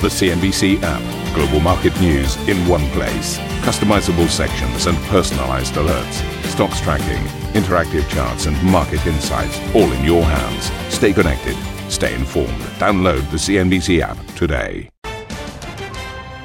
The 0.00 0.06
CNBC 0.06 0.78
app. 0.84 1.34
Global 1.34 1.58
market 1.58 2.00
news 2.00 2.36
in 2.48 2.56
one 2.68 2.86
place. 2.90 3.36
Customizable 3.66 4.28
sections 4.28 4.86
and 4.86 4.96
personalized 5.08 5.74
alerts. 5.74 6.22
Stocks 6.44 6.80
tracking, 6.80 7.24
interactive 7.60 8.08
charts, 8.08 8.46
and 8.46 8.56
market 8.62 9.04
insights 9.08 9.58
all 9.74 9.90
in 9.90 10.04
your 10.04 10.22
hands. 10.22 10.70
Stay 10.94 11.12
connected. 11.12 11.56
Stay 11.90 12.14
informed. 12.14 12.60
Download 12.78 13.28
the 13.32 13.38
CNBC 13.38 13.98
app 14.00 14.24
today. 14.36 14.88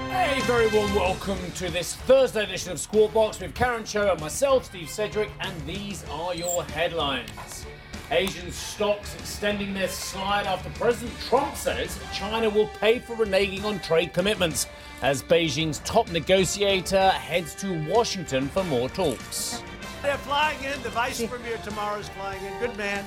Hey, 0.10 0.42
very 0.46 0.66
warm 0.70 0.96
welcome 0.96 1.38
to 1.52 1.70
this 1.70 1.96
Thursday 1.96 2.46
edition 2.46 2.72
of 2.72 2.80
Squawk 2.80 3.14
Box 3.14 3.40
with 3.40 3.54
Karen 3.54 3.84
Tso 3.84 4.14
and 4.14 4.20
myself, 4.20 4.66
Steve 4.66 4.90
Sedgwick, 4.90 5.30
and 5.42 5.62
these 5.68 6.04
are 6.10 6.34
your 6.34 6.64
headlines. 6.64 7.63
Asian 8.12 8.52
stocks 8.52 9.16
extending 9.16 9.74
their 9.74 9.88
slide 9.88 10.46
after 10.46 10.70
President 10.72 11.18
Trump 11.22 11.56
says 11.56 12.00
China 12.14 12.50
will 12.50 12.68
pay 12.80 13.00
for 13.00 13.16
reneging 13.16 13.64
on 13.64 13.80
trade 13.80 14.14
commitments 14.14 14.68
as 15.02 15.24
Beijing's 15.24 15.80
top 15.80 16.12
negotiator 16.12 17.10
heads 17.10 17.56
to 17.56 17.84
Washington 17.88 18.48
for 18.50 18.64
more 18.66 18.90
talks. 18.90 19.64
They're 20.02 20.18
flying 20.18 20.62
in. 20.64 20.82
The 20.84 20.90
vice 20.90 21.26
premier 21.26 21.58
tomorrow 21.64 22.00
is 22.00 22.10
flying 22.10 22.44
in. 22.46 22.60
Good 22.60 22.78
man. 22.78 23.06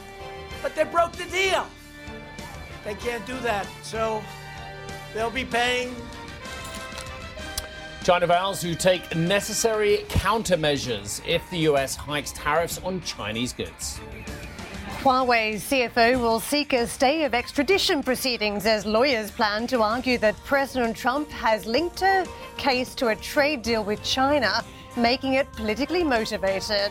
But 0.62 0.74
they 0.74 0.84
broke 0.84 1.12
the 1.12 1.24
deal. 1.24 1.66
They 2.84 2.94
can't 2.94 3.24
do 3.26 3.38
that. 3.40 3.66
So 3.82 4.22
they'll 5.12 5.30
be 5.30 5.44
paying. 5.44 5.94
China 8.02 8.28
vows 8.28 8.60
to 8.60 8.74
take 8.74 9.16
necessary 9.16 10.04
countermeasures 10.08 11.20
if 11.26 11.48
the 11.50 11.58
US 11.70 11.96
hikes 11.96 12.32
tariffs 12.32 12.80
on 12.84 13.00
Chinese 13.02 13.52
goods. 13.52 14.00
Huawei's 15.06 15.62
CFO 15.62 16.20
will 16.20 16.40
seek 16.40 16.72
a 16.72 16.84
stay 16.84 17.22
of 17.22 17.32
extradition 17.32 18.02
proceedings 18.02 18.66
as 18.66 18.84
lawyers 18.84 19.30
plan 19.30 19.68
to 19.68 19.80
argue 19.80 20.18
that 20.18 20.34
President 20.44 20.96
Trump 20.96 21.30
has 21.30 21.64
linked 21.64 22.02
a 22.02 22.26
case 22.56 22.92
to 22.96 23.06
a 23.06 23.14
trade 23.14 23.62
deal 23.62 23.84
with 23.84 24.02
China, 24.02 24.64
making 24.96 25.34
it 25.34 25.46
politically 25.52 26.02
motivated. 26.02 26.90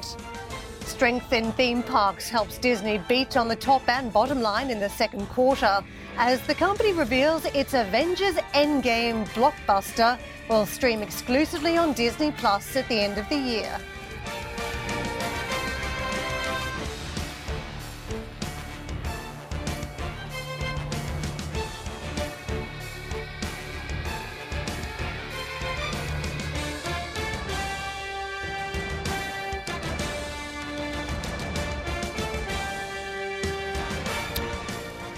Strength 0.86 1.34
in 1.34 1.52
theme 1.52 1.84
parks 1.84 2.30
helps 2.30 2.58
Disney 2.58 3.00
beat 3.00 3.36
on 3.36 3.50
the 3.50 3.56
top 3.58 3.86
and 3.90 4.14
bottom 4.14 4.42
line 4.42 4.70
in 4.70 4.80
the 4.80 4.88
second 4.92 5.28
quarter 5.28 5.84
as 6.16 6.40
the 6.48 6.56
company 6.56 6.94
reveals 6.94 7.44
its 7.48 7.74
Avengers 7.74 8.36
Endgame 8.54 9.28
blockbuster 9.34 10.18
will 10.48 10.66
stream 10.66 11.02
exclusively 11.02 11.76
on 11.76 11.92
Disney 11.92 12.32
Plus 12.32 12.78
at 12.78 12.88
the 12.88 12.98
end 12.98 13.18
of 13.18 13.28
the 13.28 13.38
year. 13.38 13.78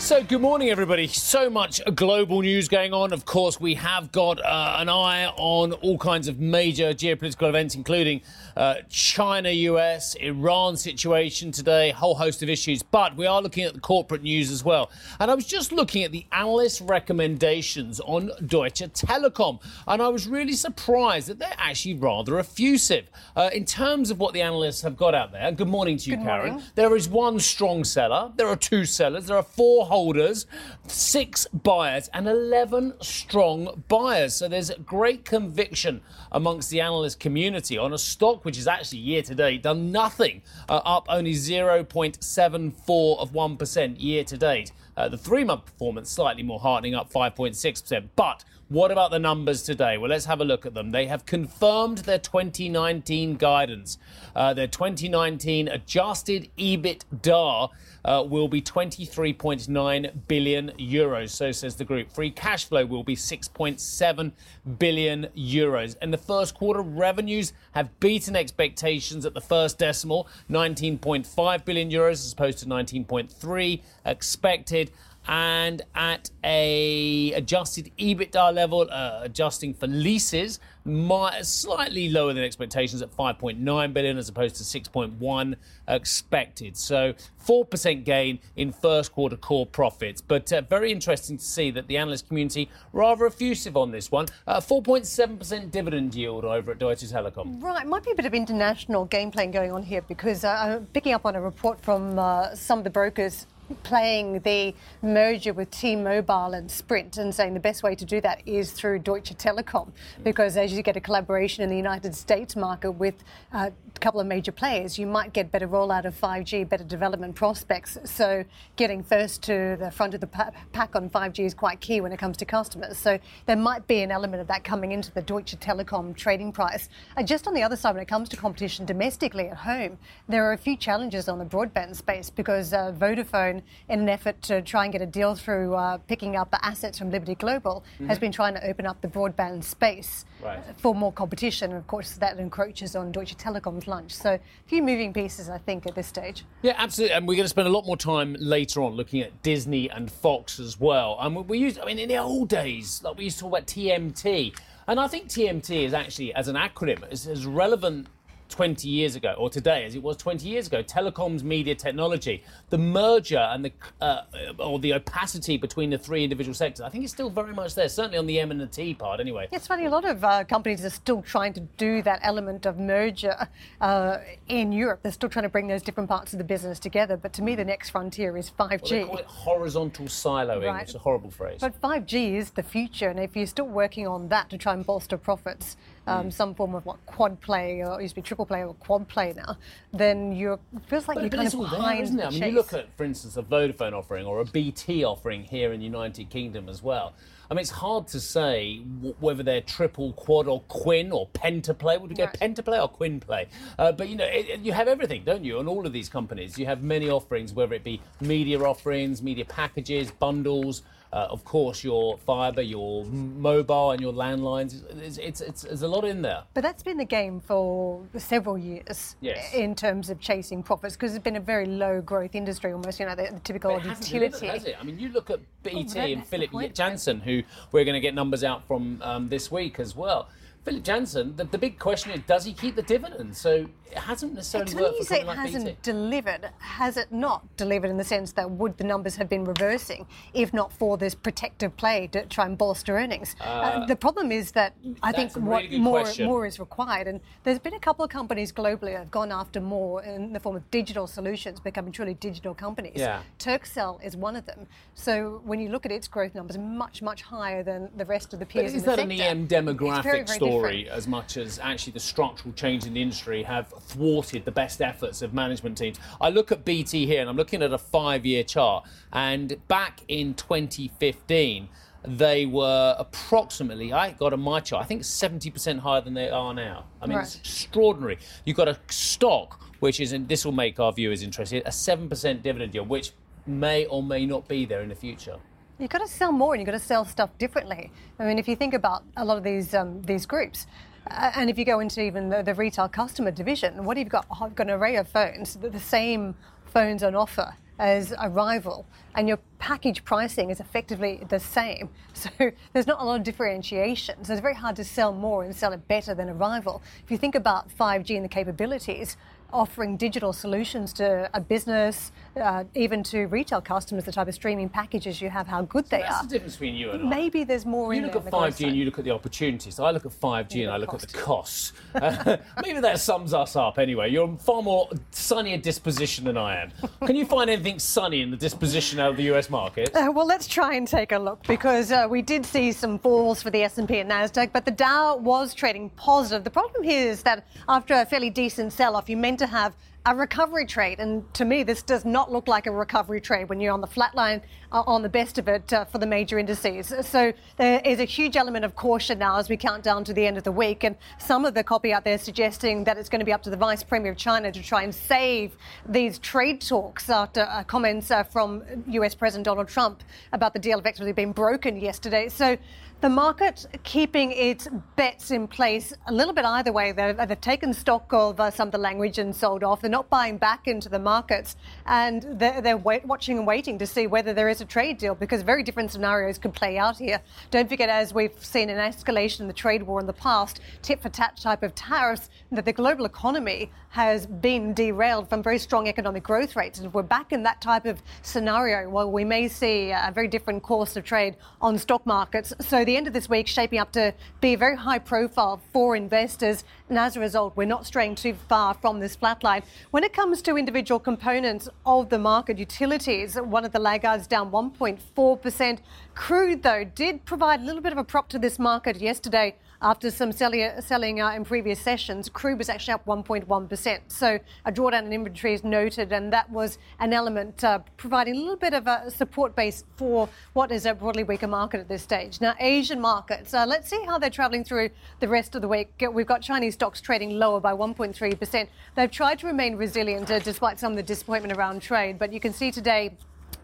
So, 0.08 0.24
good 0.24 0.40
morning, 0.40 0.70
everybody. 0.70 1.08
So 1.08 1.50
much 1.50 1.82
global 1.94 2.42
news 2.42 2.70
going 2.70 2.94
on. 2.94 3.12
Of 3.12 3.26
course, 3.26 3.60
we 3.60 3.74
have 3.74 4.10
got 4.14 4.40
uh, 4.40 4.78
an 4.78 4.88
eye 4.88 5.26
on 5.36 5.74
all 5.74 5.98
kinds 5.98 6.30
of 6.30 6.40
major 6.40 6.94
geopolitical 6.94 7.50
events, 7.50 7.76
including 7.76 8.22
uh, 8.56 8.76
China, 8.90 9.50
US, 9.50 10.16
Iran 10.16 10.78
situation 10.78 11.52
today, 11.52 11.92
whole 11.92 12.16
host 12.16 12.42
of 12.42 12.48
issues. 12.48 12.84
But 12.84 13.18
we 13.18 13.28
are 13.28 13.42
looking 13.42 13.66
at 13.66 13.74
the 13.74 13.82
corporate 13.82 14.24
news 14.24 14.50
as 14.50 14.64
well. 14.64 14.92
And 15.20 15.30
I 15.30 15.36
was 15.36 15.46
just 15.46 15.74
looking 15.74 16.06
at 16.06 16.14
the 16.14 16.26
analyst 16.32 16.80
recommendations 16.86 18.00
on 18.00 18.32
Deutsche 18.46 18.84
Telekom, 18.84 19.60
and 19.90 20.02
I 20.02 20.08
was 20.08 20.26
really 20.26 20.54
surprised 20.54 21.28
that 21.28 21.40
they're 21.40 21.54
actually 21.58 21.96
rather 21.96 22.40
effusive 22.40 23.10
uh, 23.36 23.50
in 23.52 23.66
terms 23.66 24.10
of 24.10 24.20
what 24.20 24.34
the 24.34 24.42
analysts 24.42 24.84
have 24.84 24.96
got 24.96 25.14
out 25.14 25.34
there. 25.34 25.52
Good 25.52 25.68
morning 25.68 25.98
to 25.98 26.10
you, 26.10 26.16
Good 26.16 26.24
Karen. 26.24 26.52
morning. 26.52 26.68
There 26.76 26.96
is 26.96 27.10
one 27.10 27.42
strong 27.42 27.84
seller, 27.84 28.32
there 28.38 28.48
are 28.48 28.56
two 28.56 28.86
sellers, 28.86 29.26
there 29.26 29.36
are 29.36 29.44
four 29.44 29.86
holders, 29.98 30.46
six 30.86 31.48
buyers, 31.48 32.08
and 32.14 32.28
11 32.28 32.94
strong 33.02 33.84
buyers. 33.88 34.36
So 34.36 34.48
there's 34.48 34.70
great 34.86 35.26
conviction 35.26 36.02
amongst 36.38 36.70
the 36.70 36.80
analyst 36.80 37.20
community 37.20 37.80
on 37.80 37.94
a 37.94 37.98
stock 37.98 38.46
which 38.46 38.60
is 38.60 38.68
actually 38.68 39.00
year 39.00 39.24
to 39.24 39.34
date 39.34 39.64
done 39.64 39.92
nothing, 39.92 40.44
uh, 40.70 40.80
up 40.86 41.08
only 41.10 41.34
0.74 41.34 43.20
of 43.20 43.32
1% 43.32 43.96
year 44.00 44.24
to 44.24 44.38
date. 44.38 44.72
Uh, 44.96 45.10
the 45.10 45.18
three 45.18 45.44
month 45.44 45.66
performance 45.66 46.12
slightly 46.12 46.44
more 46.44 46.60
heartening, 46.60 46.94
up 46.94 47.12
5.6%. 47.12 48.10
But 48.16 48.46
what 48.70 48.92
about 48.92 49.12
the 49.12 49.20
numbers 49.20 49.64
today? 49.64 49.98
Well, 49.98 50.10
let's 50.10 50.26
have 50.26 50.42
a 50.42 50.46
look 50.46 50.66
at 50.66 50.74
them. 50.74 50.92
They 50.92 51.06
have 51.06 51.26
confirmed 51.26 52.00
their 52.00 52.20
2019 52.20 53.38
guidance. 53.38 53.98
Uh, 54.36 54.54
their 54.54 54.68
2019 54.68 55.70
adjusted 55.70 56.50
EBITDA 56.58 57.70
uh, 58.04 58.26
will 58.28 58.50
be 58.50 58.62
23.9 58.62 60.12
billion 60.28 60.72
euros. 60.72 61.30
So 61.30 61.52
says 61.54 61.76
the 61.78 61.86
group. 61.86 62.12
Free 62.12 62.30
cash 62.30 62.66
flow 62.66 62.86
will 62.86 63.06
be 63.06 63.16
6.7 63.16 64.32
billion 64.78 65.28
euros. 65.38 65.96
And 66.02 66.12
the 66.12 66.18
first 66.28 66.56
quarter 66.56 66.82
revenues 66.82 67.54
have 67.72 68.00
beaten 68.00 68.36
expectations 68.36 69.26
at 69.26 69.34
the 69.34 69.42
first 69.42 69.78
decimal, 69.78 70.28
19.5 70.50 71.66
billion 71.66 71.90
euros 71.90 72.12
as 72.12 72.34
opposed 72.34 72.60
to 72.60 72.66
19.3 72.66 73.82
expected. 74.06 74.92
And 75.30 75.82
at 75.94 76.30
a 76.44 77.34
adjusted 77.34 77.92
EBITDA 77.98 78.54
level, 78.54 78.88
uh, 78.90 79.20
adjusting 79.24 79.74
for 79.74 79.88
leases, 79.88 80.60
mi- 80.88 81.44
slightly 81.44 82.10
lower 82.10 82.34
than 82.34 82.44
expectations 82.44 83.02
at 83.02 83.16
5.9 83.16 83.94
billion 83.94 84.18
as 84.18 84.30
opposed 84.30 84.56
to 84.56 84.64
6.1 84.64 85.56
expected. 85.88 86.78
So 86.78 87.14
4% 87.46 88.04
gain 88.04 88.40
in 88.56 88.72
first 88.72 89.12
quarter 89.12 89.38
core 89.38 89.66
profits. 89.66 90.22
But 90.22 90.52
uh, 90.52 90.62
very 90.62 90.92
interesting 90.92 91.38
to 91.38 91.44
see 91.44 91.72
that 91.72 91.88
the 91.88 91.98
analyst 91.98 92.28
community 92.28 92.70
rather 92.94 93.26
effusive 93.26 93.78
on 93.78 93.92
this 93.92 94.12
one. 94.12 94.28
Uh, 94.46 94.60
4.7% 94.60 95.72
dividend 95.72 96.16
yield 96.16 96.46
over 96.46 96.72
at 96.72 96.80
Deutsche 96.80 97.02
Telekom. 97.02 97.62
Right, 97.62 97.86
might 97.86 98.04
be 98.04 98.12
a 98.12 98.16
bit 98.16 98.26
of 98.26 98.34
international 98.34 99.06
game 99.06 99.32
playing 99.32 99.52
going 99.52 99.72
on 99.72 99.84
here 99.84 100.02
because 100.02 100.44
uh, 100.44 100.50
I'm 100.50 100.86
picking 100.88 101.14
up 101.14 101.26
on 101.26 101.36
a 101.36 101.42
report 101.42 101.82
from 101.82 102.18
uh, 102.18 102.56
some 102.56 102.80
of 102.80 102.84
the 102.84 102.90
brokers 102.90 103.46
playing 103.84 104.40
the 104.42 104.74
merger 105.02 105.54
with 105.54 105.72
T-Mobile 105.72 106.54
and 106.54 106.70
Sprint 106.70 107.18
and 107.18 107.34
saying 107.34 107.54
the 107.54 107.60
best 107.60 107.84
way 107.84 107.96
to 107.96 108.06
do 108.06 108.22
that 108.22 108.42
is 108.46 108.72
through 108.72 109.00
Deutsche 109.00 109.36
Telekom 109.36 109.92
because 110.24 110.58
as 110.58 110.74
you 110.74 110.82
get 110.82 110.96
a 110.96 111.02
collaboration 111.02 111.64
in 111.64 111.70
the 111.70 111.76
United 111.76 112.16
States 112.16 112.56
market 112.56 112.92
with 112.92 113.16
uh, 113.54 113.70
a 113.98 114.00
couple 114.00 114.20
of 114.20 114.28
major 114.28 114.52
players, 114.52 114.98
you 115.00 115.08
might 115.08 115.34
get 115.34 115.52
better 115.52 115.68
rollout 115.68 116.06
of 116.06 116.20
5G, 116.20 116.70
better 116.70 116.84
development 116.84 117.36
prospects. 117.36 117.98
So 118.06 118.46
getting 118.76 119.04
first 119.04 119.42
to 119.44 119.76
the 119.80 119.92
front 119.92 120.14
of 120.14 120.22
the 120.22 120.28
pack 120.28 120.96
on 120.96 121.10
5G 121.10 121.46
is 121.46 121.54
quite 121.54 121.80
key 121.80 122.00
when 122.00 122.12
it 122.12 122.18
comes 122.18 122.38
to 122.38 122.46
customers. 122.46 122.98
So 122.98 123.18
there 123.48 123.56
might 123.56 123.88
be 123.88 124.02
an 124.02 124.12
element 124.12 124.42
of 124.42 124.48
that 124.48 124.64
coming 124.64 124.92
into 124.92 125.12
the 125.12 125.22
Deutsche 125.22 125.58
Telekom 125.60 126.16
trading 126.16 126.52
price. 126.52 126.90
Uh, 127.16 127.24
just 127.24 127.48
on 127.48 127.54
the 127.54 127.64
other 127.64 127.76
side, 127.76 127.94
when 127.94 128.04
it 128.04 128.08
comes 128.08 128.30
to 128.30 128.38
competition 128.38 128.86
domestically 128.86 129.50
at 129.50 129.58
home, 129.58 129.98
there 130.28 130.46
are 130.46 130.54
a 130.54 130.58
few 130.58 130.78
challenges 130.78 131.28
on 131.28 131.40
the 131.40 131.46
broadband 131.46 131.96
space 131.96 132.30
because 132.30 132.74
uh, 132.74 132.94
Vodafone, 132.98 133.57
in 133.90 134.00
an 134.02 134.10
effort 134.10 134.42
to 134.44 134.62
try 134.62 134.84
and 134.84 134.92
get 134.94 135.02
a 135.02 135.06
deal 135.06 135.36
through 135.36 135.74
uh, 135.76 135.98
picking 136.08 136.36
up 136.36 136.52
the 136.52 136.64
assets 136.66 136.98
from 136.98 137.12
Liberty 137.12 137.36
Global, 137.36 137.84
has 138.08 138.20
been 138.20 138.32
trying 138.32 138.54
to 138.56 138.66
open 138.68 138.86
up 138.86 139.02
the 139.02 139.08
broadband 139.08 139.64
space 139.64 140.26
Right. 140.44 140.60
for 140.78 140.94
more 140.94 141.12
competition. 141.12 141.72
And 141.72 141.80
of 141.80 141.88
course, 141.88 142.12
that 142.18 142.38
encroaches 142.38 142.96
on 142.96 143.12
Deutsche 143.12 143.36
Telekom's 143.38 143.88
lunch. 143.88 144.12
So 144.14 144.34
a 144.34 144.40
few 144.68 144.84
moving 144.84 145.14
pieces, 145.14 145.50
I 145.50 145.58
think, 145.58 145.88
at 145.88 145.96
this 145.96 146.08
stage. 146.08 146.46
Yeah, 146.62 146.74
absolutely. 146.78 147.16
And 147.16 147.28
we're 147.28 147.36
going 147.36 147.46
to 147.46 147.50
spend 147.50 147.68
a 147.68 147.72
lot 147.72 147.86
more 147.86 147.98
time 147.98 148.36
later 148.40 148.82
on 148.82 148.94
looking 148.94 149.22
at 149.22 149.42
Disney 149.42 149.90
and 149.90 150.12
Fox 150.12 150.60
as 150.60 150.80
well. 150.80 151.18
And 151.20 151.36
we, 151.36 151.42
we 151.44 151.58
used, 151.58 151.80
I 151.80 151.86
mean, 151.86 152.00
in 152.00 152.10
the 152.10 152.18
old 152.18 152.50
days, 152.50 153.02
like 153.04 153.18
we 153.18 153.26
used 153.26 153.38
to 153.38 153.44
talk 153.46 153.52
about 153.54 153.68
TMT. 153.68 154.56
And 154.90 155.00
I 155.00 155.08
think 155.08 155.28
TMT 155.28 155.84
is 155.86 155.94
actually, 155.94 156.34
as 156.34 156.48
an 156.48 156.56
acronym, 156.56 157.12
is 157.12 157.28
as 157.28 157.46
relevant 157.46 158.08
20 158.50 158.88
years 158.88 159.16
ago, 159.16 159.34
or 159.38 159.50
today 159.50 159.86
as 159.86 159.96
it 159.96 160.04
was 160.04 160.18
20 160.18 160.48
years 160.48 160.68
ago. 160.68 160.84
Telecoms, 160.84 161.44
media, 161.44 161.76
technology. 161.76 162.44
The 162.70 162.78
merger 162.78 163.38
and 163.38 163.66
the 163.66 163.72
uh, 164.02 164.22
or 164.60 164.80
the 164.80 164.94
opacity 164.94 165.58
between 165.58 165.90
the 165.90 165.98
three 165.98 166.24
individual 166.24 166.54
sectors, 166.54 166.82
I 166.82 166.90
think 166.90 167.04
it's 167.04 167.14
still 167.14 167.30
very 167.30 167.54
much 167.54 167.76
there. 167.76 167.90
Certainly 167.90 168.18
on 168.18 168.28
the 168.28 168.40
M 168.40 168.52
and 168.52 168.60
the 168.60 168.68
T 168.68 168.94
part, 168.94 169.20
anyway. 169.20 169.48
It's 169.52 169.68
funny, 169.68 169.86
a 169.86 169.90
lot 169.90 170.06
of 170.06 170.24
uh, 170.24 170.44
companies 170.44 170.84
are 170.86 170.90
still 170.90 171.22
trying 171.22 171.54
to 171.54 171.62
do 171.78 172.02
that 172.04 172.20
element 172.24 172.66
of 172.66 172.78
merger 172.78 173.48
uh, 173.82 174.18
in 174.48 174.72
Europe. 174.72 175.02
They're 175.04 175.12
still 175.12 175.30
trying 175.30 175.44
to 175.44 175.50
bring 175.50 175.68
those 175.68 175.82
different 175.82 176.10
parts 176.10 176.34
of 176.34 176.40
the 176.40 176.46
business 176.46 176.80
together. 176.80 177.18
But 177.18 177.34
to 177.34 177.42
me, 177.42 177.56
the 177.56 177.66
next 177.66 177.90
frontier 177.90 178.38
is 178.38 178.52
5G. 178.58 178.90
They 178.90 179.04
call 179.04 179.18
it 179.18 179.26
horizontal 179.26 180.06
siloing, 180.06 180.68
Right. 180.68 180.88
is 180.88 180.96
a 180.96 181.00
horrible 181.00 181.32
phrase. 181.32 181.60
But 181.62 181.80
5G 181.82 182.36
is 182.36 182.52
the 182.52 182.64
future, 182.64 183.10
and 183.10 183.20
if 183.20 183.36
you're 183.36 183.48
still 183.48 183.68
working 183.68 184.08
on 184.08 184.30
that 184.30 184.50
to 184.50 184.58
try 184.58 184.74
and 184.74 184.86
bolster 184.86 185.18
profits, 185.18 185.78
Mm. 186.08 186.20
um, 186.20 186.32
some 186.32 186.56
form 186.56 186.74
of 186.76 186.86
what 186.86 187.06
quad 187.06 187.40
play 187.42 187.82
or 187.84 188.00
it 188.00 188.04
used 188.04 188.16
to 188.16 188.22
be 188.22 188.26
triple 188.26 188.46
play 188.46 188.64
or 188.64 188.74
quad 188.76 189.08
play 189.08 189.34
now, 189.36 189.58
then 189.94 190.34
you're 190.36 190.60
it 190.76 190.82
feels 190.88 191.08
like 191.08 191.16
But, 191.16 191.22
you're 191.22 191.30
but 191.30 191.38
kind 191.38 191.46
it's 191.48 191.54
of 191.54 191.60
all 191.62 191.68
there, 191.68 191.80
behind 191.80 192.04
isn't 192.04 192.20
it? 192.20 192.26
I 192.26 192.30
mean, 192.30 192.40
chase. 192.40 192.50
you 192.52 192.56
look 192.56 192.74
at, 192.74 192.96
for 192.96 193.04
instance, 193.04 193.36
a 193.38 193.44
Vodafone 193.44 193.94
offering 193.94 194.26
or 194.26 194.40
a 194.40 194.46
BT 194.46 195.04
offering 195.04 195.44
here 195.44 195.74
in 195.74 195.80
the 195.80 195.86
United 195.86 196.30
Kingdom 196.30 196.70
as 196.70 196.82
well. 196.82 197.14
I 197.50 197.54
mean, 197.54 197.62
it's 197.62 197.70
hard 197.72 198.08
to 198.10 198.20
say 198.20 198.80
w- 198.98 199.16
whether 199.22 199.42
they're 199.42 199.62
triple, 199.62 200.12
quad, 200.14 200.48
or 200.48 200.62
quin, 200.68 201.12
or 201.14 201.28
pentaplay. 201.30 202.00
Would 202.00 202.10
you 202.12 202.18
go 202.18 202.26
Right. 202.26 202.40
pentaplay 202.40 202.82
or 202.82 202.90
quin 202.90 203.20
play? 203.22 203.48
Uh, 203.80 203.92
but 203.94 204.10
you 204.10 204.16
know, 204.18 204.26
it, 204.26 204.50
it- 204.50 204.60
you 204.62 204.74
have 204.74 204.88
everything, 204.90 205.24
don't 205.26 205.44
you? 205.46 205.60
On 205.60 205.68
all 205.68 205.86
of 205.86 205.94
these 205.94 206.10
companies, 206.10 206.58
you 206.58 206.66
have 206.66 206.84
many 206.84 207.10
offerings, 207.10 207.54
whether 207.54 207.74
it 207.74 207.84
be 207.86 208.02
media 208.22 208.60
offerings, 208.62 209.22
media 209.22 209.46
packages, 209.46 210.12
bundles. 210.12 210.84
Uh, 211.14 211.28
of 211.30 211.46
course, 211.46 211.84
your 211.86 212.18
fibre, 212.18 212.62
your 212.62 213.06
mobile, 213.06 213.92
and 213.92 214.02
your 214.02 214.12
landlines. 214.12 214.84
It's, 215.02 215.18
it's, 215.18 215.40
it's, 215.42 215.62
there's 215.62 215.82
a 215.82 215.88
lot 215.88 216.04
in 216.04 216.22
there. 216.22 216.44
But 216.54 216.64
that's 216.64 216.84
been 216.84 216.98
the 216.98 217.06
game 217.06 217.40
for 217.40 218.04
several 218.18 218.58
years 218.58 219.16
Yes. 219.22 219.54
in 219.54 219.74
terms 219.74 220.10
of 220.10 220.20
chasing 220.20 220.64
profits 220.64 220.96
because 220.98 221.16
it's 221.16 221.24
been 221.24 221.38
a 221.38 221.42
very 221.42 221.66
low 221.66 222.02
growth 222.02 222.36
industry, 222.36 222.74
almost, 222.74 223.00
you 223.00 223.06
know, 223.06 223.16
the, 223.16 223.30
the 223.34 223.40
typical 223.40 223.72
But 223.72 223.86
it 223.86 223.90
hasn't 223.90 224.12
utility. 224.12 224.48
has 224.48 224.66
it? 224.66 224.76
I 224.80 224.84
mean, 224.84 225.00
you 225.00 225.10
look 225.10 225.30
at 225.30 225.40
BT 225.64 225.84
that- 225.94 226.10
and 226.10 226.26
Philip. 226.28 226.74
Jansen, 226.74 227.22
who 227.22 227.42
we're 227.72 227.86
going 227.86 227.96
to 227.96 228.02
get 228.02 228.14
numbers 228.14 228.44
out 228.44 228.68
from 228.68 229.02
um, 229.02 229.30
this 229.30 229.50
week 229.50 229.80
as 229.80 229.96
well. 229.96 230.28
Philip 230.68 230.84
Jansen, 230.84 231.34
the, 231.38 231.46
the 231.46 231.58
big 231.58 231.80
question 231.80 232.12
is, 232.12 232.20
does 232.28 232.44
he 232.44 232.52
keep 232.52 232.76
the 232.76 232.82
dividend? 232.82 233.34
So 233.38 233.68
it 233.90 233.98
hasn't 233.98 234.34
necessarily 234.34 234.66
It's 234.66 234.76
when 234.76 234.84
worked 234.84 234.98
you 234.98 235.04
for 235.06 235.14
say 235.14 235.22
it 235.22 235.28
like 235.28 235.38
hasn't 235.38 235.64
BT. 235.64 235.78
delivered, 235.82 236.50
has 236.60 236.98
it 236.98 237.10
not 237.10 237.56
delivered 237.56 237.90
in 237.90 237.96
the 237.96 238.04
sense 238.04 238.34
that 238.34 238.52
would 238.52 238.78
the 238.78 238.84
numbers 238.84 239.16
have 239.16 239.30
been 239.30 239.46
reversing 239.46 240.06
if 240.34 240.54
not 240.54 240.74
for 240.74 240.98
this 240.98 241.16
protective 241.16 241.78
play 241.78 242.08
to 242.08 242.26
try 242.26 242.46
and 242.46 242.58
bolster 242.58 242.98
earnings? 242.98 243.38
Uh, 243.40 243.86
the 243.86 243.96
problem 243.96 244.30
is 244.30 244.52
that 244.52 244.74
I 245.02 245.14
think 245.14 245.32
really 245.38 245.80
more, 245.80 246.02
question. 246.02 246.26
more 246.26 246.46
is 246.46 246.60
required, 246.60 247.08
and 247.08 247.22
there's 247.46 247.60
been 247.60 247.76
a 247.76 247.80
couple 247.80 248.04
of 248.04 248.12
companies 248.12 248.52
globally 248.52 248.92
that 248.92 248.98
have 248.98 249.12
gone 249.12 249.32
after 249.32 249.62
more 249.62 250.04
in 250.04 250.34
the 250.34 250.40
form 250.42 250.58
of 250.58 250.70
digital 250.70 251.08
solutions, 251.08 251.62
becoming 251.62 251.94
truly 251.94 252.16
digital 252.16 252.54
companies. 252.54 252.98
Yeah. 252.98 253.22
Turkcell 253.40 254.04
is 254.04 254.18
one 254.18 254.36
of 254.36 254.46
them. 254.46 254.68
So 254.96 255.42
when 255.46 255.62
you 255.62 255.70
look 255.70 255.86
at 255.86 255.94
its 255.94 256.10
growth 256.10 256.36
numbers, 256.36 256.58
much 256.58 257.02
much 257.02 257.22
higher 257.22 257.64
than 257.64 257.90
the 257.96 258.04
rest 258.04 258.34
of 258.34 258.40
the 258.40 258.46
But 258.46 258.52
peers. 258.54 258.74
is 258.74 258.84
in 258.84 258.90
the 258.90 258.96
that 258.98 259.00
an 259.00 259.10
sector. 259.12 259.24
EM 259.24 259.44
It's 259.44 259.50
very, 259.54 259.64
demographic 259.64 260.04
very 260.04 260.28
story 260.28 260.57
different. 260.64 260.88
as 260.88 261.08
much 261.08 261.38
as 261.38 261.60
actually 261.60 261.94
the 261.94 262.00
structural 262.00 262.54
change 262.54 262.86
in 262.86 262.94
the 262.94 263.02
industry 263.02 263.44
have 263.44 263.68
thwarted 263.70 264.46
the 264.46 264.52
best 264.52 264.82
efforts 264.82 265.22
of 265.22 265.34
management 265.34 265.78
teams? 265.78 265.98
I 266.20 266.30
look 266.30 266.52
at 266.52 266.66
BT 266.66 267.06
here 267.06 267.22
and 267.22 267.30
I'm 267.30 267.38
looking 267.38 267.62
at 267.62 267.74
a 267.74 267.78
five 267.78 268.26
year 268.26 268.44
chart, 268.44 268.86
and 269.12 269.58
back 269.68 270.02
in 270.08 270.34
2015, 270.34 271.70
they 272.06 272.46
were 272.46 272.96
approximately, 272.98 273.92
I 273.92 274.12
got 274.12 274.34
on 274.34 274.40
my 274.40 274.60
chart, 274.60 274.84
I 274.84 274.88
think 274.88 275.02
70% 275.02 275.80
higher 275.80 276.02
than 276.02 276.14
they 276.14 276.30
are 276.30 276.54
now. 276.54 276.86
I 277.02 277.08
mean, 277.08 277.18
it's 277.18 277.36
extraordinary. 277.36 278.20
You've 278.46 278.58
got 278.58 278.68
a 278.68 278.78
stock, 278.90 279.62
which 279.80 280.00
is, 280.00 280.14
and 280.14 280.28
this 280.28 280.46
will 280.46 280.54
make 280.54 280.80
our 280.80 280.94
viewers 280.94 281.22
interested, 281.22 281.64
a 281.66 281.70
7% 281.70 282.42
dividend 282.42 282.74
yield, 282.74 282.88
which 282.88 283.12
may 283.46 283.86
or 283.86 284.04
may 284.04 284.26
not 284.26 284.48
be 284.48 284.66
there 284.66 284.82
in 284.82 284.90
the 284.90 284.96
future. 284.96 285.38
You've 285.80 285.92
got 285.92 286.00
to 286.00 286.08
sell 286.08 286.32
more 286.32 286.56
and 286.56 286.62
you've 286.62 286.66
got 286.66 286.80
to 286.80 286.84
sell 286.84 287.06
stuff 287.06 287.30
differently. 287.38 287.92
I 288.18 288.26
mean, 288.26 288.40
if 288.40 288.48
you 288.48 288.56
think 288.56 288.74
about 288.74 289.04
a 289.16 289.24
lot 289.24 289.38
of 289.38 289.44
these 289.44 289.76
um, 289.76 290.02
these 290.02 290.26
groups, 290.26 290.66
uh, 291.12 291.32
and 291.36 291.52
if 291.52 291.60
you 291.60 291.66
go 291.66 291.82
into 291.82 292.02
even 292.02 292.30
the, 292.30 292.42
the 292.42 292.56
retail 292.56 292.90
customer 292.90 293.30
division, 293.30 293.86
what 293.86 293.96
have 293.96 294.08
you 294.08 294.10
got? 294.10 294.26
Oh, 294.32 294.46
I've 294.46 294.56
got 294.56 294.68
an 294.68 294.74
array 294.74 294.96
of 294.96 295.08
phones, 295.08 295.56
the, 295.56 295.70
the 295.70 295.80
same 295.80 296.34
phones 296.66 297.04
on 297.04 297.14
offer 297.14 297.54
as 297.78 298.12
a 298.20 298.28
rival, 298.28 298.88
and 299.14 299.28
your 299.28 299.38
package 299.60 300.04
pricing 300.04 300.50
is 300.50 300.60
effectively 300.60 301.24
the 301.30 301.40
same. 301.40 301.90
So 302.16 302.32
there's 302.74 302.88
not 302.88 303.00
a 303.00 303.04
lot 303.04 303.20
of 303.20 303.24
differentiation. 303.24 304.24
So 304.24 304.34
it's 304.34 304.42
very 304.42 304.56
hard 304.56 304.76
to 304.78 304.84
sell 304.84 305.14
more 305.14 305.44
and 305.44 305.56
sell 305.56 305.72
it 305.74 305.88
better 305.88 306.16
than 306.16 306.30
a 306.30 306.34
rival. 306.34 306.82
If 307.04 307.12
you 307.12 307.18
think 307.20 307.36
about 307.36 307.70
5G 307.70 308.16
and 308.16 308.26
the 308.26 308.30
capabilities, 308.30 309.18
offering 309.54 309.98
digital 309.98 310.34
solutions 310.34 310.94
to 310.94 311.30
a 311.34 311.42
business, 311.42 312.12
uh, 312.36 312.64
even 312.76 313.04
to 313.04 313.26
retail 313.28 313.62
customers, 313.62 314.04
the 314.04 314.12
type 314.12 314.28
of 314.28 314.34
streaming 314.34 314.70
packages 314.70 315.22
you 315.22 315.30
have, 315.30 315.48
how 315.48 315.62
good 315.64 315.86
they 315.90 316.00
That's 316.00 316.18
are. 316.18 316.24
the 316.24 316.30
difference 316.30 316.54
between 316.56 316.76
you 316.76 316.92
and 316.92 317.08
I. 317.08 317.10
Maybe 317.10 317.44
there's 317.44 317.66
more 317.66 317.94
You 317.94 318.00
in 318.00 318.06
look 318.08 318.16
at 318.16 318.20
on 318.20 318.26
the 318.26 318.32
growth 318.32 318.58
5G 318.58 318.68
and 318.68 318.76
you 318.76 318.86
look 318.86 319.00
at 319.00 319.06
the 319.06 319.12
opportunities. 319.12 319.80
I 319.80 319.92
look 319.92 320.06
at 320.06 320.12
5G 320.12 320.64
and 320.64 320.72
I 320.72 320.78
look 320.78 320.94
at 320.94 321.02
the 321.02 321.18
costs. 321.18 321.74
Uh, 321.96 322.38
maybe 322.64 322.80
that 322.80 323.00
sums 323.00 323.34
us 323.34 323.56
up 323.56 323.80
anyway. 323.80 324.10
You're 324.10 324.36
far 324.38 324.62
more 324.62 324.90
sunnier 325.12 325.58
disposition 325.58 326.26
than 326.26 326.38
I 326.38 326.62
am. 326.62 326.72
Can 327.06 327.16
you 327.16 327.26
find 327.26 327.50
anything 327.50 327.80
sunny 327.80 328.22
in 328.22 328.32
the 328.32 328.38
disposition 328.38 329.00
out 329.00 329.12
of 329.12 329.18
the 329.18 329.32
US 329.34 329.50
market? 329.50 329.96
Uh, 329.96 330.12
well, 330.14 330.26
let's 330.26 330.48
try 330.48 330.76
and 330.76 330.88
take 330.88 331.12
a 331.12 331.20
look 331.20 331.44
because 331.48 331.92
uh, 331.92 332.08
we 332.10 332.22
did 332.22 332.46
see 332.46 332.72
some 332.72 333.00
falls 333.00 333.42
for 333.42 333.50
the 333.50 333.64
S&P 333.64 334.00
and 334.00 334.12
Nasdaq, 334.12 334.52
but 334.52 334.66
the 334.66 334.72
Dow 334.72 335.16
was 335.16 335.54
trading 335.54 335.90
positive. 335.92 336.44
The 336.44 336.50
problem 336.50 336.84
here 336.84 337.10
is 337.10 337.24
that 337.24 337.48
after 337.68 337.94
a 337.94 338.06
fairly 338.06 338.30
decent 338.30 338.74
sell-off, 338.74 339.10
you 339.10 339.18
to 339.40 339.48
have 339.48 339.74
a 340.08 340.16
recovery 340.16 340.66
trade, 340.66 341.02
and 341.02 341.22
to 341.34 341.44
me, 341.44 341.64
this 341.64 341.82
does 341.82 342.06
not 342.06 342.32
look 342.32 342.48
like 342.48 342.66
a 342.66 342.72
recovery 342.72 343.20
trade 343.20 343.50
when 343.50 343.60
you're 343.60 343.74
on 343.74 343.82
the 343.82 343.88
flat 343.88 344.16
line 344.16 344.42
uh, 344.72 344.82
on 344.88 345.02
the 345.02 345.10
best 345.10 345.38
of 345.38 345.50
it 345.50 345.74
uh, 345.74 345.84
for 345.84 345.98
the 345.98 346.06
major 346.06 346.40
indices. 346.40 346.94
So 347.06 347.34
there 347.58 347.82
is 347.84 348.00
a 348.00 348.06
huge 348.06 348.38
element 348.38 348.64
of 348.64 348.74
caution 348.74 349.20
now 349.20 349.36
as 349.36 349.50
we 349.50 349.58
count 349.58 349.84
down 349.84 350.06
to 350.06 350.14
the 350.14 350.26
end 350.26 350.38
of 350.38 350.46
the 350.46 350.52
week, 350.52 350.86
and 350.86 350.96
some 351.18 351.44
of 351.44 351.54
the 351.54 351.62
copy 351.62 351.92
out 351.92 352.06
there 352.06 352.18
suggesting 352.18 352.86
that 352.86 352.98
it's 352.98 353.10
going 353.10 353.20
to 353.20 353.26
be 353.26 353.34
up 353.34 353.44
to 353.44 353.50
the 353.50 353.58
Vice 353.58 353.84
Premier 353.84 354.14
of 354.14 354.18
China 354.18 354.50
to 354.50 354.64
try 354.64 354.84
and 354.84 354.96
save 354.96 355.58
these 355.90 356.20
trade 356.20 356.62
talks 356.62 357.10
after 357.10 357.42
uh, 357.42 357.66
comments 357.66 358.10
uh, 358.10 358.24
from 358.24 358.64
US 358.88 359.14
President 359.14 359.44
Donald 359.44 359.68
Trump 359.68 360.04
about 360.32 360.54
the 360.54 360.60
deal 360.60 360.80
effectively 360.80 361.12
being 361.12 361.34
broken 361.34 361.76
yesterday. 361.76 362.30
So 362.30 362.58
the 363.00 363.10
market 363.10 363.68
keeping 363.84 364.32
its 364.32 364.68
bets 364.96 365.30
in 365.30 365.48
place 365.48 365.94
a 366.08 366.12
little 366.12 366.34
bit 366.34 366.46
either 366.46 366.72
way. 366.72 366.92
They've, 366.92 367.16
they've 367.16 367.40
taken 367.42 367.74
stock 367.74 368.12
of 368.12 368.40
uh, 368.40 368.50
some 368.50 368.70
of 368.70 368.72
the 368.72 368.80
language 368.80 369.20
and 369.20 369.36
sold 369.36 369.64
off. 369.64 369.82
They're 369.82 369.90
not 369.90 370.10
buying 370.10 370.38
back 370.38 370.68
into 370.68 370.90
the 370.90 370.98
markets, 370.98 371.56
and 371.86 372.24
they're, 372.40 372.60
they're 372.60 372.78
wait, 372.78 373.06
watching 373.06 373.38
and 373.38 373.46
waiting 373.46 373.78
to 373.78 373.86
see 373.86 374.08
whether 374.08 374.34
there 374.34 374.50
is 374.50 374.62
a 374.62 374.66
trade 374.66 374.98
deal 374.98 375.14
because 375.14 375.44
very 375.44 375.62
different 375.62 375.92
scenarios 375.92 376.40
could 376.40 376.54
play 376.54 376.78
out 376.80 376.98
here. 376.98 377.22
Don't 377.52 377.70
forget, 377.70 377.90
as 377.90 378.14
we've 378.14 378.44
seen 378.44 378.70
an 378.70 378.78
escalation 378.78 379.42
in 379.42 379.48
the 379.48 379.54
trade 379.54 379.84
war 379.84 380.00
in 380.00 380.08
the 380.08 380.14
past, 380.14 380.60
tit 380.82 381.00
for 381.00 381.10
tat 381.10 381.38
type 381.38 381.62
of 381.62 381.76
tariffs, 381.76 382.30
that 382.52 382.66
the 382.66 382.74
global 382.74 383.06
economy 383.06 383.72
has 383.90 384.26
been 384.28 384.74
derailed 384.74 385.30
from 385.30 385.42
very 385.42 385.58
strong 385.58 385.88
economic 385.88 386.24
growth 386.24 386.56
rates. 386.56 386.78
And 386.80 386.88
if 386.88 386.94
we're 386.94 387.04
back 387.04 387.32
in 387.32 387.44
that 387.44 387.62
type 387.62 387.86
of 387.86 388.02
scenario, 388.22 388.90
well, 388.90 389.12
we 389.12 389.24
may 389.24 389.48
see 389.48 389.92
a 389.92 390.12
very 390.14 390.28
different 390.28 390.62
course 390.64 390.96
of 390.96 391.04
trade 391.04 391.36
on 391.62 391.78
stock 391.78 392.06
markets. 392.06 392.54
So 392.60 392.84
the 392.88 392.96
end 392.96 393.06
of 393.06 393.12
this 393.14 393.28
week 393.28 393.48
shaping 393.48 393.80
up 393.80 393.92
to 393.92 394.14
be 394.40 394.56
very 394.56 394.78
high 394.78 394.98
profile 394.98 395.62
for 395.74 395.96
investors. 395.96 396.64
And 396.88 396.98
as 396.98 397.18
a 397.18 397.20
result, 397.20 397.52
we're 397.58 397.66
not 397.66 397.86
straying 397.86 398.16
too 398.16 398.34
far 398.48 398.74
from 398.74 399.02
this 399.02 399.16
flat 399.16 399.44
line. 399.44 399.62
When 399.92 400.06
it 400.06 400.14
comes 400.14 400.42
to 400.44 400.56
individual 400.56 400.98
components 400.98 401.68
of 401.86 402.10
the 402.10 402.18
market, 402.18 402.58
utilities, 402.58 403.36
one 403.36 403.66
of 403.66 403.74
the 403.74 403.80
laggards 403.80 404.26
down 404.26 404.52
1.4%. 404.52 405.80
Crude, 406.16 406.64
though, 406.64 406.86
did 406.86 407.26
provide 407.26 407.60
a 407.60 407.64
little 407.64 407.82
bit 407.82 407.92
of 407.92 407.98
a 407.98 408.06
prop 408.06 408.30
to 408.30 408.40
this 408.40 408.58
market 408.58 409.02
yesterday 409.02 409.54
after 409.82 410.10
some 410.10 410.32
selling, 410.32 411.22
uh, 411.22 411.32
in 411.36 411.46
previous 411.46 411.80
sessions. 411.80 412.30
Crude 412.30 412.58
was 412.58 412.70
actually 412.70 412.94
up 412.94 413.06
1.1%. 413.06 414.00
So 414.08 414.40
a 414.66 414.72
drawdown 414.72 415.06
in 415.06 415.14
inventory 415.14 415.54
is 415.54 415.64
noted, 415.64 416.12
and 416.12 416.32
that 416.34 416.50
was 416.50 416.78
an 417.00 417.14
element 417.14 417.64
uh, 417.64 417.80
providing 417.98 418.36
a 418.36 418.40
little 418.40 418.56
bit 418.56 418.74
of 418.74 418.88
a 418.88 419.10
support 419.12 419.56
base 419.56 419.84
for 419.96 420.30
what 420.54 420.72
is 420.72 420.86
a 420.86 420.94
broadly 420.94 421.24
weaker 421.24 421.48
market 421.48 421.80
at 421.80 421.88
this 421.88 422.02
stage. 422.02 422.42
Now, 422.42 422.56
Asian 422.60 423.00
markets, 423.00 423.54
uh, 423.54 423.66
let's 423.66 423.90
see 423.90 424.04
how 424.06 424.18
they're 424.18 424.30
travelling 424.30 424.64
through 424.64 424.90
the 425.20 425.28
rest 425.28 425.56
of 425.56 425.62
the 425.62 425.68
week. 425.68 425.90
We've 426.12 426.26
got 426.26 426.42
Chinese 426.42 426.74
stocks 426.74 427.02
trading 427.02 427.38
lower 427.38 427.60
by 427.60 427.74
1.3%. 427.74 428.68
They've 428.96 429.12
tried 429.12 429.40
to 429.40 429.48
remain 429.48 429.76
resilient 429.76 430.32
uh, 430.32 430.40
despite 430.40 430.80
some 430.80 430.94
of 430.94 430.98
the 430.98 431.04
disappointment 431.04 431.58
around 431.58 431.82
trade, 431.82 432.18
but 432.20 432.34
you 432.34 432.40
can 432.40 432.54
see 432.54 432.72
today 432.72 433.18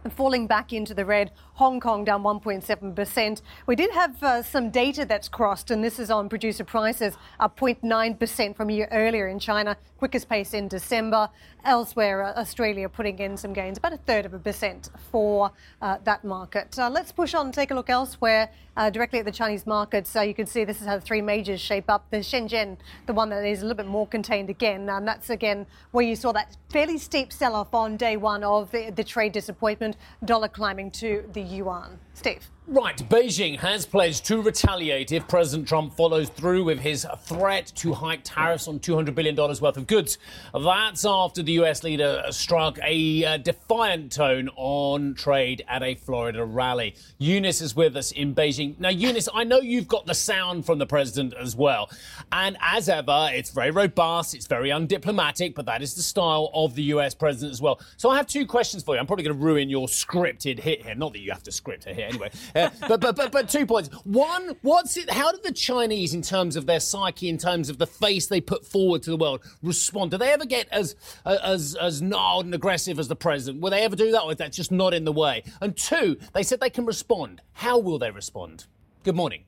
falling 0.09 0.47
back 0.47 0.73
into 0.73 0.93
the 0.93 1.05
red. 1.05 1.31
Hong 1.55 1.79
Kong 1.79 2.03
down 2.03 2.23
1.7%. 2.23 3.41
We 3.67 3.75
did 3.75 3.91
have 3.91 4.21
uh, 4.23 4.41
some 4.41 4.71
data 4.71 5.05
that's 5.05 5.29
crossed, 5.29 5.69
and 5.69 5.83
this 5.83 5.99
is 5.99 6.09
on 6.09 6.27
producer 6.27 6.63
prices, 6.63 7.15
up 7.39 7.59
0.9% 7.59 8.55
from 8.55 8.69
a 8.69 8.73
year 8.73 8.87
earlier 8.91 9.27
in 9.27 9.37
China, 9.37 9.77
quickest 9.97 10.27
pace 10.27 10.53
in 10.53 10.67
December. 10.67 11.29
Elsewhere, 11.63 12.23
uh, 12.23 12.33
Australia 12.33 12.89
putting 12.89 13.19
in 13.19 13.37
some 13.37 13.53
gains, 13.53 13.77
about 13.77 13.93
a 13.93 13.97
third 13.97 14.25
of 14.25 14.33
a 14.33 14.39
percent 14.39 14.89
for 15.11 15.51
uh, 15.81 15.97
that 16.03 16.23
market. 16.23 16.77
Uh, 16.77 16.89
let's 16.89 17.11
push 17.11 17.33
on 17.33 17.51
take 17.51 17.71
a 17.71 17.75
look 17.75 17.89
elsewhere, 17.89 18.49
uh, 18.75 18.89
directly 18.89 19.19
at 19.19 19.25
the 19.25 19.31
Chinese 19.31 19.65
markets. 19.65 20.15
Uh, 20.15 20.21
you 20.21 20.33
can 20.33 20.45
see 20.45 20.65
this 20.65 20.81
is 20.81 20.87
how 20.87 20.95
the 20.95 21.01
three 21.01 21.21
majors 21.21 21.61
shape 21.61 21.89
up. 21.89 22.09
The 22.09 22.17
Shenzhen, 22.17 22.77
the 23.05 23.13
one 23.13 23.29
that 23.29 23.45
is 23.45 23.61
a 23.61 23.65
little 23.65 23.77
bit 23.77 23.85
more 23.85 24.07
contained 24.07 24.49
again, 24.49 24.89
and 24.89 25.07
that's 25.07 25.29
again 25.29 25.65
where 25.91 26.05
you 26.05 26.15
saw 26.15 26.31
that 26.33 26.57
fairly 26.69 26.97
steep 26.97 27.31
sell 27.31 27.55
off 27.55 27.73
on 27.73 27.95
day 27.95 28.17
one 28.17 28.43
of 28.43 28.71
the, 28.71 28.89
the 28.89 29.03
trade 29.03 29.31
disappointment, 29.31 29.95
dollar 30.25 30.47
climbing 30.47 30.89
to 30.91 31.23
the 31.33 31.42
yuan. 31.43 31.99
Steve. 32.13 32.49
Right, 32.65 32.95
Beijing 33.09 33.59
has 33.59 33.85
pledged 33.85 34.25
to 34.27 34.41
retaliate 34.41 35.11
if 35.11 35.27
President 35.27 35.67
Trump 35.67 35.97
follows 35.97 36.29
through 36.29 36.63
with 36.63 36.79
his 36.79 37.05
threat 37.23 37.73
to 37.75 37.93
hike 37.93 38.21
tariffs 38.23 38.69
on 38.69 38.79
$200 38.79 39.13
billion 39.13 39.35
worth 39.35 39.75
of 39.75 39.85
goods. 39.85 40.17
That's 40.53 41.03
after 41.03 41.43
the 41.43 41.51
US 41.63 41.83
leader 41.83 42.23
struck 42.29 42.79
a 42.81 43.25
uh, 43.25 43.37
defiant 43.37 44.13
tone 44.13 44.49
on 44.55 45.13
trade 45.13 45.65
at 45.67 45.83
a 45.83 45.95
Florida 45.95 46.45
rally. 46.45 46.95
Eunice 47.17 47.59
is 47.59 47.75
with 47.75 47.97
us 47.97 48.13
in 48.13 48.33
Beijing. 48.33 48.79
Now, 48.79 48.89
Eunice, 48.89 49.27
I 49.33 49.43
know 49.43 49.59
you've 49.59 49.89
got 49.89 50.05
the 50.05 50.15
sound 50.15 50.65
from 50.65 50.79
the 50.79 50.87
president 50.87 51.33
as 51.33 51.57
well. 51.57 51.89
And 52.31 52.55
as 52.61 52.87
ever, 52.87 53.29
it's 53.33 53.51
very 53.51 53.71
robust, 53.71 54.33
it's 54.33 54.47
very 54.47 54.69
undiplomatic, 54.69 55.53
but 55.53 55.65
that 55.65 55.81
is 55.81 55.95
the 55.95 56.01
style 56.01 56.49
of 56.53 56.75
the 56.75 56.83
US 56.83 57.13
president 57.13 57.51
as 57.51 57.61
well. 57.61 57.81
So 57.97 58.09
I 58.09 58.15
have 58.15 58.25
two 58.25 58.45
questions 58.45 58.83
for 58.83 58.95
you. 58.95 59.01
I'm 59.01 59.05
probably 59.05 59.25
going 59.25 59.37
to 59.37 59.43
ruin 59.43 59.69
your 59.69 59.87
scripted 59.87 60.59
hit 60.59 60.81
here. 60.81 60.95
Not 60.95 61.11
that 61.11 61.19
you 61.19 61.31
have 61.31 61.43
to 61.43 61.51
script 61.51 61.87
a 61.87 61.93
hit 61.93 62.07
anyway. 62.07 62.31
But, 62.87 62.99
but 62.99 63.15
but 63.15 63.31
but 63.31 63.49
two 63.49 63.65
points. 63.65 63.89
One, 64.03 64.55
what's 64.61 64.97
it? 64.97 65.09
How 65.09 65.31
did 65.31 65.43
the 65.43 65.51
Chinese, 65.51 66.13
in 66.13 66.21
terms 66.21 66.55
of 66.55 66.65
their 66.65 66.79
psyche, 66.79 67.29
in 67.29 67.37
terms 67.37 67.69
of 67.69 67.77
the 67.77 67.87
face 67.87 68.27
they 68.27 68.41
put 68.41 68.65
forward 68.65 69.01
to 69.03 69.09
the 69.09 69.17
world, 69.17 69.41
respond? 69.61 70.11
Do 70.11 70.17
they 70.17 70.31
ever 70.31 70.45
get 70.45 70.67
as 70.71 70.95
as 71.25 71.75
as 71.75 72.01
gnarled 72.01 72.45
and 72.45 72.53
aggressive 72.53 72.99
as 72.99 73.07
the 73.07 73.15
president? 73.15 73.61
Will 73.61 73.71
they 73.71 73.81
ever 73.81 73.95
do 73.95 74.11
that, 74.11 74.21
or 74.21 74.31
is 74.31 74.37
that 74.37 74.51
just 74.51 74.71
not 74.71 74.93
in 74.93 75.05
the 75.05 75.11
way? 75.11 75.43
And 75.61 75.75
two, 75.75 76.17
they 76.33 76.43
said 76.43 76.59
they 76.59 76.69
can 76.69 76.85
respond. 76.85 77.41
How 77.53 77.79
will 77.79 77.97
they 77.97 78.11
respond? 78.11 78.65
Good 79.03 79.15
morning 79.15 79.45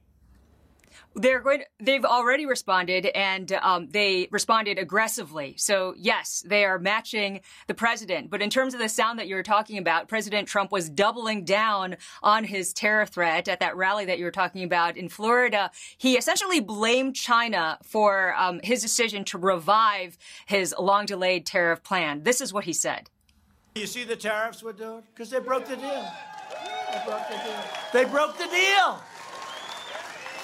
they're 1.16 1.40
going 1.40 1.60
to, 1.60 1.66
they've 1.80 2.04
already 2.04 2.46
responded 2.46 3.06
and 3.08 3.52
um, 3.62 3.88
they 3.90 4.28
responded 4.32 4.78
aggressively. 4.78 5.56
So 5.58 5.94
yes 5.98 6.44
they 6.46 6.66
are 6.66 6.78
matching 6.78 7.42
the 7.68 7.74
president. 7.74 8.30
But 8.30 8.42
in 8.42 8.50
terms 8.50 8.74
of 8.74 8.80
the 8.80 8.90
sound 8.90 9.18
that 9.20 9.28
you 9.28 9.36
were 9.36 9.44
talking 9.44 9.78
about 9.78 10.08
president 10.08 10.48
trump 10.48 10.72
was 10.72 10.90
doubling 10.90 11.46
down 11.46 11.96
on 12.22 12.44
his 12.44 12.74
tariff 12.74 13.10
threat 13.10 13.48
at 13.48 13.60
that 13.62 13.78
rally 13.78 14.06
that 14.06 14.20
you 14.20 14.26
were 14.26 14.32
talking 14.32 14.64
about 14.64 14.98
in 14.98 15.10
florida. 15.10 15.72
He 15.98 16.18
essentially 16.18 16.60
blamed 16.60 17.16
china 17.16 17.80
for 17.84 18.36
um, 18.36 18.60
his 18.64 18.82
decision 18.82 19.24
to 19.26 19.38
revive 19.38 20.18
his 20.46 20.76
long 20.78 21.06
delayed 21.06 21.46
tariff 21.46 21.84
plan. 21.84 22.24
This 22.24 22.42
is 22.42 22.52
what 22.52 22.66
he 22.66 22.74
said. 22.74 23.10
You 23.76 23.88
see 23.88 24.04
the 24.04 24.16
tariffs 24.16 24.64
we're 24.64 24.74
doing? 24.74 25.04
Because 25.14 25.30
they 25.30 25.40
broke 25.40 25.66
the 25.66 25.76
deal. 25.76 26.08
They 26.92 27.02
broke 27.06 27.28
the 27.30 27.36
deal. 27.36 27.64
They 27.94 28.06
broke 28.06 28.38
the 28.38 28.48
deal 28.48 29.02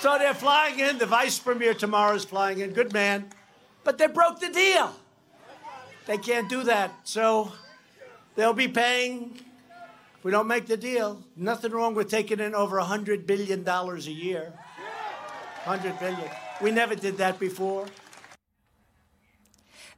so 0.01 0.17
they're 0.17 0.33
flying 0.33 0.79
in. 0.79 0.97
The 0.97 1.05
vice 1.05 1.37
premier 1.37 1.75
tomorrow 1.75 2.15
is 2.15 2.25
flying 2.25 2.59
in. 2.59 2.71
Good 2.71 2.91
man. 2.91 3.29
But 3.83 3.99
they 3.99 4.07
broke 4.07 4.39
the 4.39 4.49
deal. 4.49 4.91
They 6.07 6.17
can't 6.17 6.49
do 6.49 6.63
that. 6.63 6.91
So 7.03 7.51
they'll 8.35 8.53
be 8.53 8.67
paying. 8.67 9.39
If 10.17 10.25
we 10.25 10.31
don't 10.31 10.47
make 10.47 10.65
the 10.65 10.77
deal, 10.77 11.21
nothing 11.35 11.71
wrong 11.71 11.93
with 11.93 12.09
taking 12.09 12.39
in 12.39 12.55
over 12.55 12.77
$100 12.77 13.27
billion 13.27 13.67
a 13.67 13.95
year. 13.97 14.53
100 15.65 15.99
billion. 15.99 16.29
We 16.61 16.71
never 16.71 16.95
did 16.95 17.17
that 17.17 17.39
before. 17.39 17.85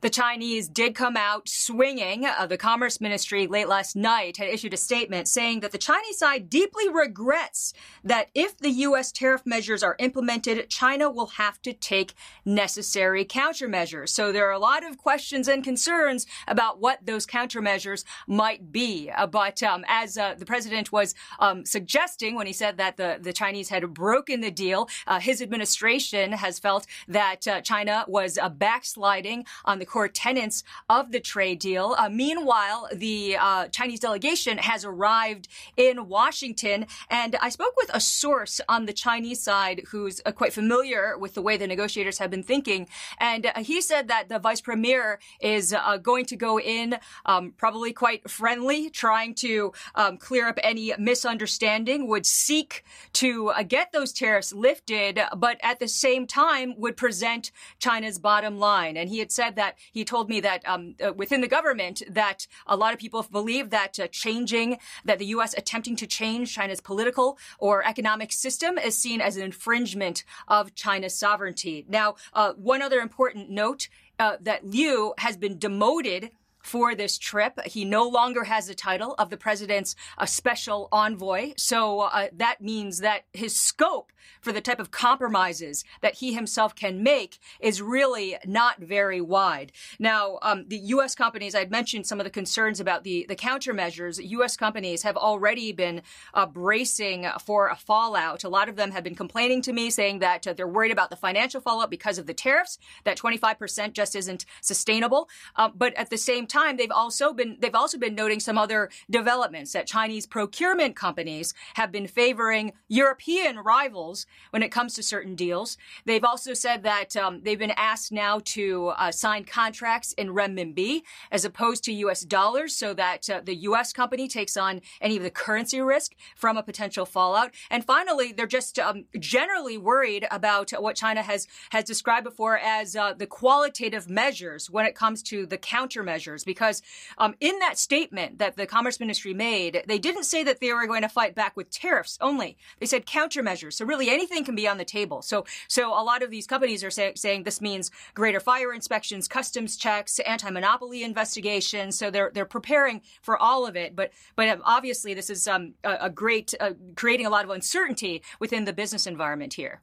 The 0.04 0.10
Chinese 0.10 0.68
did 0.68 0.96
come 0.96 1.16
out 1.16 1.48
swinging. 1.48 2.26
Uh, 2.26 2.46
the 2.46 2.58
Commerce 2.58 3.00
Ministry 3.00 3.48
late 3.48 3.70
last 3.70 3.96
night 3.96 4.36
had 4.36 4.50
issued 4.50 4.74
a 4.74 4.78
statement 4.78 5.30
saying 5.30 5.62
that 5.62 5.72
the 5.72 5.78
Chinese 5.78 6.18
side 6.18 6.50
deeply 6.50 6.90
regrets 6.90 7.74
that 8.04 8.28
if 8.36 8.58
the 8.58 8.70
U.S. 8.70 9.14
tariff 9.14 9.46
measures 9.46 9.82
are 9.82 9.96
implemented, 10.00 10.70
China 10.70 11.10
will 11.10 11.28
have 11.28 11.62
to 11.62 11.72
take 11.72 12.16
necessary 12.44 13.24
countermeasures. 13.24 14.10
So 14.10 14.34
there 14.34 14.46
are 14.46 14.52
a 14.52 14.60
lot 14.60 14.86
of 14.86 14.98
questions 14.98 15.48
and 15.48 15.64
concerns 15.64 16.26
about 16.50 16.82
what 16.82 17.06
those 17.06 17.26
countermeasures 17.26 18.04
might 18.28 18.74
be. 18.74 19.10
Uh, 19.10 19.26
but 19.26 19.64
um, 19.64 19.86
as 19.88 20.18
uh, 20.18 20.36
the 20.38 20.46
president 20.46 20.92
was 20.92 21.16
um, 21.40 21.64
suggesting 21.64 22.36
when 22.36 22.46
he 22.46 22.52
said 22.52 22.76
that 22.76 22.98
the, 22.98 23.20
the 23.22 23.32
Chinese 23.32 23.70
had 23.70 23.94
broken 23.94 24.42
the 24.42 24.52
deal, 24.52 24.90
uh, 25.08 25.22
his 25.22 25.42
administration 25.42 26.34
has 26.34 26.60
felt 26.60 26.86
that 27.08 27.48
uh, 27.48 27.62
China 27.62 28.04
was 28.10 28.38
uh, 28.38 28.50
backsliding 28.50 29.46
on 29.64 29.80
the 29.80 29.93
core 29.94 30.08
tenets 30.08 30.64
of 30.90 31.12
the 31.12 31.20
trade 31.20 31.60
deal. 31.60 31.96
Uh, 32.00 32.10
meanwhile, 32.10 32.90
the 32.92 33.38
uh, 33.40 33.68
Chinese 33.68 34.00
delegation 34.00 34.58
has 34.58 34.84
arrived 34.84 35.48
in 35.78 36.08
Washington, 36.08 36.88
and 37.12 37.32
I 37.40 37.50
spoke 37.50 37.76
with 37.78 37.92
a 37.94 38.00
source 38.00 38.60
on 38.68 38.88
the 38.88 38.94
Chinese 39.06 39.42
side 39.50 39.84
who's 39.92 40.20
uh, 40.26 40.32
quite 40.32 40.52
familiar 40.52 41.16
with 41.24 41.36
the 41.36 41.44
way 41.44 41.58
the 41.58 41.68
negotiators 41.68 42.18
have 42.18 42.32
been 42.32 42.42
thinking, 42.42 42.88
and 43.20 43.46
uh, 43.46 43.52
he 43.60 43.82
said 43.82 44.08
that 44.08 44.30
the 44.30 44.40
vice 44.40 44.62
premier 44.62 45.20
is 45.40 45.66
uh, 45.74 45.98
going 45.98 46.26
to 46.26 46.36
go 46.36 46.60
in 46.60 46.98
um, 47.28 47.54
probably 47.56 47.94
quite 47.94 48.28
friendly, 48.28 48.90
trying 48.90 49.36
to 49.36 49.74
um, 49.94 50.18
clear 50.18 50.48
up 50.48 50.58
any 50.64 50.92
misunderstanding, 50.98 52.08
would 52.08 52.26
seek 52.26 52.84
to 53.14 53.50
uh, 53.50 53.62
get 53.62 53.92
those 53.92 54.12
tariffs 54.12 54.52
lifted, 54.54 55.20
but 55.38 55.58
at 55.62 55.78
the 55.80 55.88
same 55.88 56.26
time 56.26 56.74
would 56.78 56.98
present 56.98 57.52
China's 57.78 58.18
bottom 58.18 58.58
line. 58.58 58.98
And 58.98 59.08
he 59.10 59.20
had 59.20 59.32
said 59.32 59.56
that 59.58 59.76
he 59.92 60.06
told 60.06 60.30
me 60.30 60.40
that 60.42 60.68
um, 60.68 60.96
uh, 61.06 61.14
within 61.14 61.42
the 61.42 61.48
government 61.48 62.02
that 62.10 62.48
a 62.68 62.76
lot 62.76 62.94
of 62.94 63.00
people 63.00 63.26
believe 63.32 63.70
that 63.70 64.00
uh, 64.00 64.08
changing 64.08 64.78
that 65.06 65.20
the 65.20 65.26
U.S. 65.28 65.54
attempting 65.58 65.96
to 65.98 66.08
change 66.08 66.54
China's 66.54 66.82
political 66.82 67.38
or 67.60 67.86
economic 67.86 68.32
system 68.32 68.78
is 68.78 68.98
seen 68.98 69.22
as 69.22 69.38
an 69.38 69.44
infringement 69.44 70.24
of 70.48 70.76
China's 70.76 71.18
sovereignty. 71.18 71.86
Now, 71.88 72.16
uh, 72.34 72.54
one 72.54 72.82
other 72.82 73.00
important 73.00 73.50
note 73.50 73.88
uh, 74.20 74.38
that 74.42 74.66
Liu 74.66 75.14
has 75.18 75.38
been 75.38 75.58
demoted 75.58 76.32
for 76.64 76.96
this 76.96 77.18
trip. 77.18 77.60
He 77.66 77.86
no 77.86 78.08
longer 78.08 78.46
has 78.46 78.68
the 78.68 78.74
title 78.74 79.14
of 79.20 79.30
the 79.30 79.38
president's 79.38 79.96
uh, 80.18 80.26
special 80.26 80.88
envoy. 80.92 81.54
So 81.58 82.02
uh, 82.02 82.28
that 82.34 82.62
means 82.62 83.00
that 83.00 83.26
his 83.34 83.56
scope 83.56 84.12
for 84.42 84.52
the 84.52 84.62
type 84.62 84.80
of 84.80 84.92
compromises 84.92 85.84
that 86.02 86.16
he 86.16 86.34
himself 86.34 86.76
can 86.76 87.04
make 87.04 87.40
is 87.60 87.82
really 87.82 88.38
not 88.46 88.80
very 88.80 89.22
wide. 89.22 89.72
Now, 90.00 90.40
um, 90.42 90.66
the 90.68 90.78
U.S. 90.78 91.16
companies, 91.16 91.56
I'd 91.56 91.72
mentioned 91.72 92.08
some 92.08 92.20
of 92.20 92.24
the 92.24 92.30
concerns 92.30 92.80
about 92.80 93.04
the, 93.04 93.26
the 93.28 93.36
countermeasures. 93.36 94.24
U.S. 94.30 94.58
companies 94.58 95.04
have 95.04 95.18
already 95.18 95.72
been 95.72 96.02
uh, 96.34 96.46
bracing 96.46 97.28
for 97.46 97.70
a 97.70 97.76
fallout. 97.76 98.44
A 98.44 98.50
lot 98.50 98.70
of 98.70 98.76
them 98.76 98.92
have 98.92 99.04
been 99.04 99.16
complaining 99.16 99.62
to 99.64 99.74
me 99.74 99.90
saying 99.90 100.20
that 100.20 100.46
uh, 100.48 100.54
they're 100.54 100.68
worried 100.68 100.92
about 100.92 101.10
the 101.10 101.16
financial 101.16 101.62
fallout 101.62 101.90
because 101.90 102.18
of 102.18 102.26
the 102.26 102.34
tariffs, 102.34 102.78
that 103.04 103.18
25% 103.18 103.94
just 103.94 104.16
isn't 104.16 104.46
sustainable. 104.62 105.30
Uh, 105.56 105.70
but 105.74 105.94
at 105.96 106.10
the 106.10 106.18
same 106.18 106.48
time, 106.54 106.78
they've 106.78 106.92
also 106.92 107.34
been, 107.34 107.58
they've 107.60 107.76
also 107.76 107.98
been 107.98 108.16
noting 108.16 108.40
some 108.40 108.58
other 108.58 108.90
developments 109.10 109.74
that 109.74 109.88
Chinese 109.88 110.26
procurement 110.26 110.96
companies 110.96 111.54
have 111.74 111.92
been 111.92 112.08
favoring 112.08 112.74
European 112.88 113.58
rivals 113.58 114.26
when 114.52 114.64
it 114.64 114.70
comes 114.70 114.94
to 114.96 115.04
certain 115.04 115.36
deals. 115.36 115.78
They've 116.06 116.24
also 116.24 116.54
said 116.54 116.84
that 116.84 117.16
um, 117.18 117.42
they've 117.44 117.60
been 117.60 117.74
asked 117.76 118.12
now 118.12 118.40
to 118.46 118.88
uh, 118.90 119.12
sign 119.12 119.44
contracts 119.46 120.14
in 120.14 120.30
renminbi 120.30 121.02
as 121.32 121.44
opposed 121.46 121.84
to 121.86 121.94
U.S. 121.94 122.22
dollars, 122.22 122.76
so 122.76 122.94
that 122.94 123.30
uh, 123.30 123.42
the 123.44 123.56
U.S. 123.70 123.92
company 123.94 124.28
takes 124.28 124.56
on 124.56 124.82
any 125.02 125.18
of 125.18 125.24
the 125.24 125.30
currency 125.30 125.82
risk 125.82 126.14
from 126.36 126.58
a 126.58 126.64
potential 126.64 127.06
fallout. 127.06 127.52
And 127.70 127.84
finally, 127.84 128.32
they're 128.32 128.46
just 128.46 128.78
um, 128.80 129.06
generally 129.20 129.78
worried 129.78 130.28
about 130.32 130.72
what 130.72 130.96
China 130.96 131.22
has 131.22 131.48
has 131.72 131.84
described 131.84 132.24
before 132.24 132.58
as 132.58 132.96
uh, 132.96 133.14
the 133.14 133.28
qualitative 133.28 134.10
measures 134.10 134.70
when 134.70 134.86
it 134.86 134.96
comes 134.96 135.24
to 135.24 135.46
the 135.46 135.58
countermeasures. 135.58 136.43
Because 136.46 136.82
um, 137.18 137.36
in 137.40 137.60
that 137.60 137.78
statement 137.78 138.40
that 138.40 138.58
the 138.58 138.66
Commerce 138.66 139.00
Ministry 139.00 139.34
made, 139.34 139.84
they 139.88 140.00
didn't 140.00 140.24
say 140.24 140.44
that 140.44 140.60
they 140.60 140.74
were 140.74 140.88
going 140.88 141.02
to 141.02 141.10
fight 141.10 141.36
back 141.36 141.56
with 141.56 141.70
tariffs 141.70 142.18
only. 142.22 142.58
They 142.80 142.86
said 142.86 143.06
countermeasures. 143.06 143.74
So 143.74 143.86
really, 143.86 144.10
anything 144.10 144.44
can 144.44 144.56
be 144.56 144.68
on 144.68 144.78
the 144.78 144.86
table. 144.86 145.22
So, 145.22 145.46
so 145.68 145.90
a 145.90 146.04
lot 146.04 146.24
of 146.24 146.30
these 146.30 146.48
companies 146.48 146.84
are 146.84 146.92
say, 146.92 147.14
saying 147.16 147.44
this 147.44 147.62
means 147.62 147.92
greater 148.14 148.40
fire 148.40 148.74
inspections, 148.74 149.28
customs 149.28 149.78
checks, 149.78 150.20
anti-monopoly 150.20 151.04
investigations. 151.04 151.98
So 151.98 152.10
they're 152.10 152.32
they're 152.34 152.46
preparing 152.46 153.02
for 153.22 153.38
all 153.38 153.66
of 153.66 153.76
it. 153.76 153.96
But 153.96 154.12
but 154.36 154.60
obviously, 154.64 155.14
this 155.14 155.30
is 155.30 155.48
um, 155.48 155.74
a, 155.84 155.98
a 156.02 156.10
great 156.10 156.54
uh, 156.60 156.74
creating 156.96 157.26
a 157.26 157.30
lot 157.30 157.44
of 157.44 157.50
uncertainty 157.50 158.22
within 158.40 158.66
the 158.66 158.74
business 158.74 159.08
environment 159.08 159.54
here. 159.54 159.82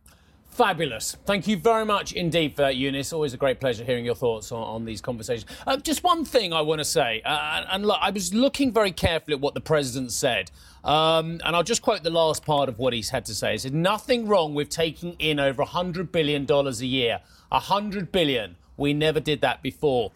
Fabulous. 0.51 1.17
Thank 1.25 1.47
you 1.47 1.57
very 1.57 1.85
much 1.85 2.13
indeed 2.13 2.57
for 2.57 2.71
Eunice. 2.71 3.13
Always 3.13 3.33
a 3.33 3.37
great 3.37 3.61
pleasure 3.61 3.85
hearing 3.85 4.05
your 4.05 4.17
thoughts 4.17 4.51
on, 4.51 4.63
on 4.63 4.85
these 4.85 5.01
conversations. 5.01 5.51
Uh, 5.67 5.77
just 5.77 6.03
one 6.03 6.25
thing 6.25 6.53
I 6.53 6.61
want 6.61 6.81
to 6.81 6.85
say, 6.85 7.23
uh, 7.25 7.65
and 7.71 7.87
look, 7.87 7.99
I 8.01 8.11
was 8.11 8.35
looking 8.35 8.73
very 8.73 8.91
carefully 8.91 9.35
at 9.37 9.41
what 9.41 9.55
the 9.55 9.61
president 9.61 10.11
said, 10.11 10.51
um, 10.83 11.41
and 11.45 11.55
I'll 11.55 11.63
just 11.63 11.83
quote 11.83 12.03
the 12.03 12.11
last 12.11 12.45
part 12.45 12.69
of 12.69 12.79
what 12.79 12.93
he's 12.93 13.11
had 13.11 13.25
to 13.27 13.35
say. 13.35 13.53
He 13.53 13.59
said, 13.59 13.75
Nothing 13.75 14.27
wrong 14.27 14.55
with 14.55 14.69
taking 14.69 15.15
in 15.19 15.39
over 15.39 15.65
$100 15.65 16.11
billion 16.11 16.51
a 16.51 16.71
year. 16.85 17.21
100 17.51 18.11
billion. 18.11 18.57
We 18.77 18.93
never 18.93 19.21
did 19.21 19.41
that 19.43 19.63
before. 19.63 20.11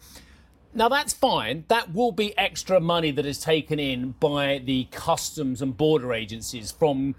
Now 0.73 0.89
that's 0.89 1.13
fine. 1.13 1.63
That 1.69 1.93
will 1.93 2.11
be 2.11 2.37
extra 2.37 2.81
money 2.81 3.11
that 3.11 3.25
is 3.25 3.39
taken 3.39 3.79
in 3.79 4.11
by 4.19 4.61
the 4.63 4.89
customs 4.91 5.61
and 5.61 5.75
border 5.77 6.13
agencies 6.13 6.71
from 6.71 7.15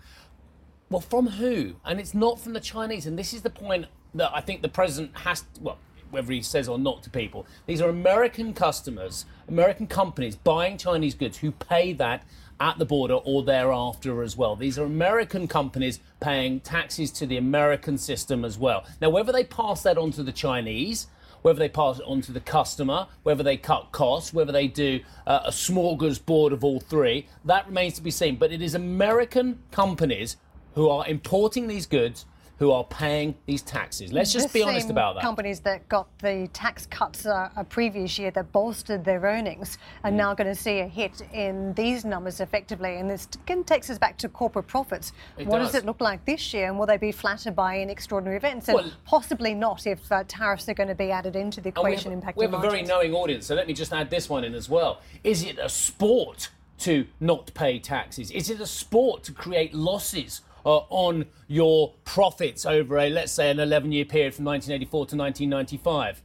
well, 0.90 1.00
from 1.00 1.26
who? 1.26 1.74
And 1.84 1.98
it's 1.98 2.14
not 2.14 2.40
from 2.40 2.52
the 2.52 2.60
Chinese. 2.60 3.06
And 3.06 3.18
this 3.18 3.32
is 3.32 3.42
the 3.42 3.50
point 3.50 3.86
that 4.14 4.30
I 4.34 4.40
think 4.40 4.62
the 4.62 4.68
president 4.68 5.16
has, 5.18 5.40
to, 5.40 5.60
well, 5.60 5.78
whether 6.10 6.32
he 6.32 6.42
says 6.42 6.68
or 6.68 6.78
not 6.78 7.02
to 7.02 7.10
people. 7.10 7.46
These 7.66 7.80
are 7.80 7.88
American 7.88 8.54
customers, 8.54 9.24
American 9.48 9.86
companies 9.86 10.36
buying 10.36 10.78
Chinese 10.78 11.14
goods 11.14 11.38
who 11.38 11.50
pay 11.50 11.92
that 11.94 12.24
at 12.60 12.78
the 12.78 12.86
border 12.86 13.14
or 13.14 13.42
thereafter 13.42 14.22
as 14.22 14.36
well. 14.36 14.56
These 14.56 14.78
are 14.78 14.84
American 14.84 15.46
companies 15.46 16.00
paying 16.20 16.60
taxes 16.60 17.10
to 17.12 17.26
the 17.26 17.36
American 17.36 17.98
system 17.98 18.44
as 18.44 18.56
well. 18.56 18.84
Now, 19.00 19.10
whether 19.10 19.32
they 19.32 19.44
pass 19.44 19.82
that 19.82 19.98
on 19.98 20.10
to 20.12 20.22
the 20.22 20.32
Chinese, 20.32 21.08
whether 21.42 21.58
they 21.58 21.68
pass 21.68 21.98
it 21.98 22.04
on 22.06 22.22
to 22.22 22.32
the 22.32 22.40
customer, 22.40 23.06
whether 23.22 23.42
they 23.42 23.56
cut 23.56 23.92
costs, 23.92 24.32
whether 24.32 24.52
they 24.52 24.68
do 24.68 25.00
uh, 25.26 25.40
a 25.44 25.50
smorgasbord 25.50 26.52
of 26.52 26.64
all 26.64 26.80
three, 26.80 27.26
that 27.44 27.66
remains 27.66 27.94
to 27.94 28.02
be 28.02 28.10
seen. 28.10 28.36
But 28.36 28.52
it 28.52 28.62
is 28.62 28.74
American 28.74 29.62
companies 29.70 30.36
who 30.76 30.90
are 30.90 31.08
importing 31.08 31.66
these 31.66 31.86
goods, 31.86 32.26
who 32.58 32.70
are 32.70 32.84
paying 32.84 33.34
these 33.46 33.62
taxes. 33.62 34.12
Let's 34.12 34.30
just 34.32 34.48
The 34.52 34.58
be 34.60 34.62
honest 34.62 34.88
about 34.90 35.14
that. 35.14 35.22
Companies 35.22 35.60
that 35.60 35.86
got 35.88 36.06
the 36.18 36.48
tax 36.52 36.86
cuts 36.86 37.24
uh, 37.26 37.48
a 37.56 37.64
previous 37.64 38.18
year 38.18 38.30
that 38.32 38.52
bolstered 38.52 39.02
their 39.04 39.20
earnings 39.20 39.78
are 40.04 40.10
Mm. 40.10 40.14
now 40.14 40.34
going 40.34 40.46
to 40.48 40.54
see 40.54 40.80
a 40.80 40.86
hit 40.86 41.22
in 41.32 41.72
these 41.74 42.04
numbers 42.04 42.40
effectively. 42.40 42.96
And 42.96 43.08
this 43.10 43.26
again 43.44 43.64
takes 43.64 43.88
us 43.90 43.98
back 43.98 44.18
to 44.18 44.28
corporate 44.28 44.66
profits. 44.66 45.12
It 45.38 45.46
what 45.46 45.58
does. 45.58 45.72
does 45.72 45.82
it 45.82 45.86
look 45.86 46.00
like 46.02 46.24
this 46.26 46.52
year? 46.54 46.68
And 46.68 46.78
will 46.78 46.86
they 46.86 46.96
be 46.98 47.12
flattered 47.12 47.56
by 47.56 47.78
any 47.78 47.92
extraordinary 47.92 48.36
events? 48.36 48.68
And 48.68 48.74
Well- 48.76 48.92
possibly 49.06 49.54
not 49.54 49.86
if 49.86 50.10
uh, 50.12 50.24
tariffs 50.28 50.68
are 50.68 50.74
going 50.74 50.88
to 50.88 50.94
be 50.94 51.10
added 51.10 51.36
into 51.36 51.62
the 51.62 51.70
And 51.70 51.76
we 51.84 51.92
equation 51.92 52.20
have, 52.22 52.36
we 52.36 52.44
have 52.44 52.54
a 52.54 52.58
very 52.60 52.82
knowing 52.82 53.14
audience, 53.14 53.46
so 53.46 53.54
let 53.54 53.66
me 53.66 53.72
just 53.72 53.92
add 53.94 54.10
this 54.10 54.28
one 54.28 54.44
in 54.44 54.54
as 54.54 54.68
well. 54.68 55.00
Is 55.24 55.42
it 55.42 55.58
a 55.58 55.70
sport 55.70 56.50
to 56.80 57.06
not 57.20 57.52
pay 57.54 57.78
taxes? 57.78 58.30
Is 58.30 58.50
it 58.50 58.60
a 58.60 58.66
sport 58.66 59.24
to 59.24 59.32
create 59.32 59.72
losses 59.74 60.42
uh, 60.66 60.78
on 60.90 61.24
your 61.46 61.94
profits 62.04 62.66
over 62.66 62.98
a, 62.98 63.08
let's 63.08 63.32
say, 63.32 63.50
an 63.50 63.60
11 63.60 63.92
year 63.92 64.04
period 64.04 64.34
from 64.34 64.44
1984 64.44 64.90
to 65.06 65.16
1995? 65.16 66.22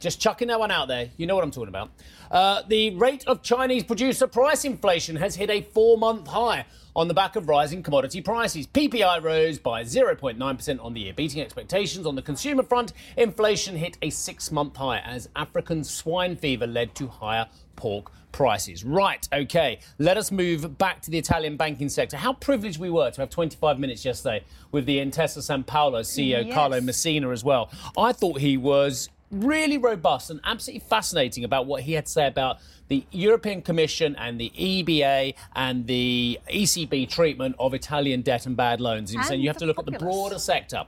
Just 0.00 0.20
chucking 0.20 0.48
that 0.48 0.58
one 0.58 0.70
out 0.70 0.88
there. 0.88 1.08
You 1.16 1.26
know 1.26 1.34
what 1.34 1.44
I'm 1.44 1.50
talking 1.50 1.68
about. 1.68 1.90
Uh, 2.30 2.62
the 2.68 2.94
rate 2.96 3.24
of 3.26 3.42
Chinese 3.42 3.84
producer 3.84 4.26
price 4.26 4.64
inflation 4.64 5.16
has 5.16 5.36
hit 5.36 5.48
a 5.48 5.62
four 5.62 5.96
month 5.96 6.26
high 6.26 6.66
on 6.96 7.08
the 7.08 7.14
back 7.14 7.36
of 7.36 7.48
rising 7.48 7.82
commodity 7.82 8.20
prices. 8.20 8.66
PPI 8.66 9.22
rose 9.22 9.58
by 9.58 9.82
0.9% 9.82 10.84
on 10.84 10.94
the 10.94 11.00
year, 11.00 11.14
beating 11.14 11.40
expectations. 11.40 12.06
On 12.06 12.14
the 12.14 12.22
consumer 12.22 12.62
front, 12.62 12.92
inflation 13.16 13.76
hit 13.76 13.96
a 14.02 14.10
six 14.10 14.52
month 14.52 14.76
high 14.76 14.98
as 14.98 15.28
African 15.36 15.82
swine 15.84 16.36
fever 16.36 16.66
led 16.66 16.94
to 16.96 17.06
higher 17.06 17.48
pork 17.76 18.10
prices. 18.32 18.84
Right, 18.84 19.26
okay, 19.32 19.78
let 19.98 20.16
us 20.16 20.32
move 20.32 20.76
back 20.76 21.00
to 21.02 21.10
the 21.10 21.18
Italian 21.18 21.56
banking 21.56 21.88
sector. 21.88 22.16
How 22.16 22.32
privileged 22.32 22.80
we 22.80 22.90
were 22.90 23.10
to 23.10 23.20
have 23.22 23.30
25 23.30 23.78
minutes 23.78 24.04
yesterday 24.04 24.44
with 24.72 24.86
the 24.86 24.98
Intesa 24.98 25.42
San 25.42 25.62
Paolo 25.62 26.00
CEO 26.00 26.44
Yes. 26.44 26.54
Carlo 26.54 26.80
Messina 26.80 27.30
as 27.30 27.44
well. 27.44 27.70
I 27.96 28.12
thought 28.12 28.40
he 28.40 28.56
was 28.56 29.08
really 29.30 29.78
robust 29.78 30.30
and 30.30 30.40
absolutely 30.44 30.86
fascinating 30.88 31.44
about 31.44 31.66
what 31.66 31.82
he 31.82 31.92
had 31.92 32.06
to 32.06 32.12
say 32.12 32.26
about 32.26 32.58
the 32.88 33.04
European 33.10 33.62
Commission 33.62 34.14
and 34.16 34.40
the 34.40 34.52
EBA 34.56 35.34
and 35.54 35.86
the 35.86 36.38
ECB 36.50 37.08
treatment 37.08 37.56
of 37.58 37.74
Italian 37.74 38.22
debt 38.22 38.46
and 38.46 38.56
bad 38.56 38.80
loans. 38.80 39.14
And 39.14 39.24
saying 39.24 39.40
you 39.40 39.48
have 39.48 39.56
to 39.58 39.66
look 39.66 39.78
at 39.78 39.86
the 39.86 39.92
broader 39.92 40.38
sector. 40.38 40.84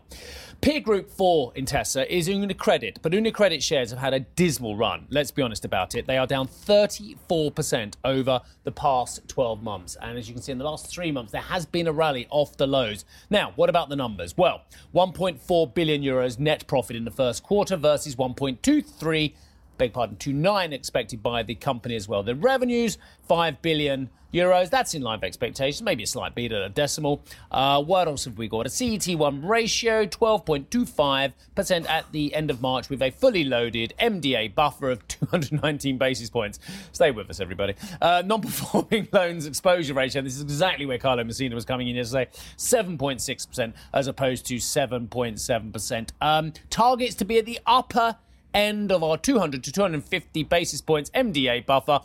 Peer 0.63 0.81
group 0.81 1.11
for 1.11 1.53
Intesa 1.53 2.07
is 2.07 2.29
Unicredit, 2.29 2.97
but 3.03 3.13
Unicredit 3.13 3.63
shares 3.63 3.91
have 3.91 3.99
had 3.99 4.15
a 4.15 4.21
dismal 4.21 4.75
run. 4.75 5.07
Let's 5.11 5.31
be 5.31 5.43
honest 5.43 5.67
about 5.67 5.95
it. 5.95 6.07
They 6.07 6.17
are 6.17 6.27
down 6.27 6.49
34% 6.49 7.95
over 8.05 8.41
the 8.65 8.73
past 8.73 9.29
12 9.29 9.63
months. 9.63 9.97
And 10.01 10.19
as 10.19 10.29
you 10.29 10.35
can 10.35 10.43
see 10.43 10.53
in 10.53 10.59
the 10.59 10.65
last 10.65 10.87
three 10.87 11.13
months, 11.13 11.31
there 11.31 11.43
has 11.43 11.67
been 11.67 11.87
a 11.87 11.93
rally 11.93 12.27
off 12.31 12.57
the 12.57 12.67
lows. 12.67 13.05
Now, 13.29 13.53
what 13.57 13.69
about 13.69 13.91
the 13.91 13.97
numbers? 13.97 14.37
Well, 14.37 14.63
1.4 14.95 15.75
billion 15.75 16.03
euros 16.03 16.39
net 16.39 16.67
profit 16.67 16.97
in 16.97 17.05
the 17.05 17.11
first 17.11 17.43
quarter 17.43 17.77
versus 17.77 18.17
1.23 18.17 19.35
beg 19.79 19.93
pardon, 19.93 20.17
to 20.17 20.33
nine 20.33 20.73
expected 20.73 21.23
by 21.23 21.43
the 21.43 21.55
company 21.55 21.97
as 21.97 22.09
well. 22.09 22.23
The 22.23 22.35
revenues, 22.35 22.99
five 23.27 23.61
billion 23.63 24.11
euros. 24.37 24.71
That's 24.71 24.95
in 24.95 25.03
line 25.03 25.19
with 25.19 25.25
expectations, 25.25 25.83
maybe 25.83 26.03
a 26.03 26.07
slight 26.07 26.35
beat 26.35 26.53
at 26.53 26.63
a 26.63 26.69
decimal. 26.69 27.23
Uh, 27.51 27.83
what 27.83 28.07
else 28.07 28.25
have 28.25 28.39
we 28.39 28.49
got? 28.49 28.67
A 28.67 28.69
CET1 28.69 29.49
ratio, 29.49 30.05
12.25% 30.05 31.89
at 31.89 32.13
the 32.13 32.35
end 32.35 32.51
of 32.51 32.61
March, 32.61 32.89
with 32.89 33.03
a 33.03 33.11
fully 33.11 33.45
loaded 33.45 33.95
MDA 34.01 34.55
buffer 34.55 34.91
of 34.91 35.07
219 35.09 35.99
basis 35.99 36.31
points. 36.31 36.59
Stay 36.93 37.11
with 37.11 37.31
us, 37.31 37.41
everybody. 37.41 37.75
Uh, 38.01 38.23
non-performing 38.25 39.09
loans 39.13 39.47
exposure 39.47 39.95
ratio. 39.95 40.23
This 40.23 40.37
is 40.37 40.43
exactly 40.43 40.87
where 40.87 40.99
Carlo 40.99 41.25
Messina 41.25 41.55
was 41.55 41.65
coming 41.65 41.89
in 41.89 41.97
yesterday. 41.97 42.29
7.6% 42.57 43.73
as 43.93 44.07
opposed 44.07 44.47
to 44.47 44.57
7.7%. 44.57 46.09
Um, 46.21 46.53
targets 46.71 47.15
to 47.17 47.25
be 47.25 47.39
at 47.39 47.47
the 47.47 47.59
upper 47.67 48.17
end 48.57 48.91
of 48.91 49.03
our 49.03 49.19
200 49.19 49.63
to 49.63 49.71
250 49.71 50.43
basis 50.45 50.81
points 50.81 51.11
MDA 51.11 51.67
buffer 51.67 52.01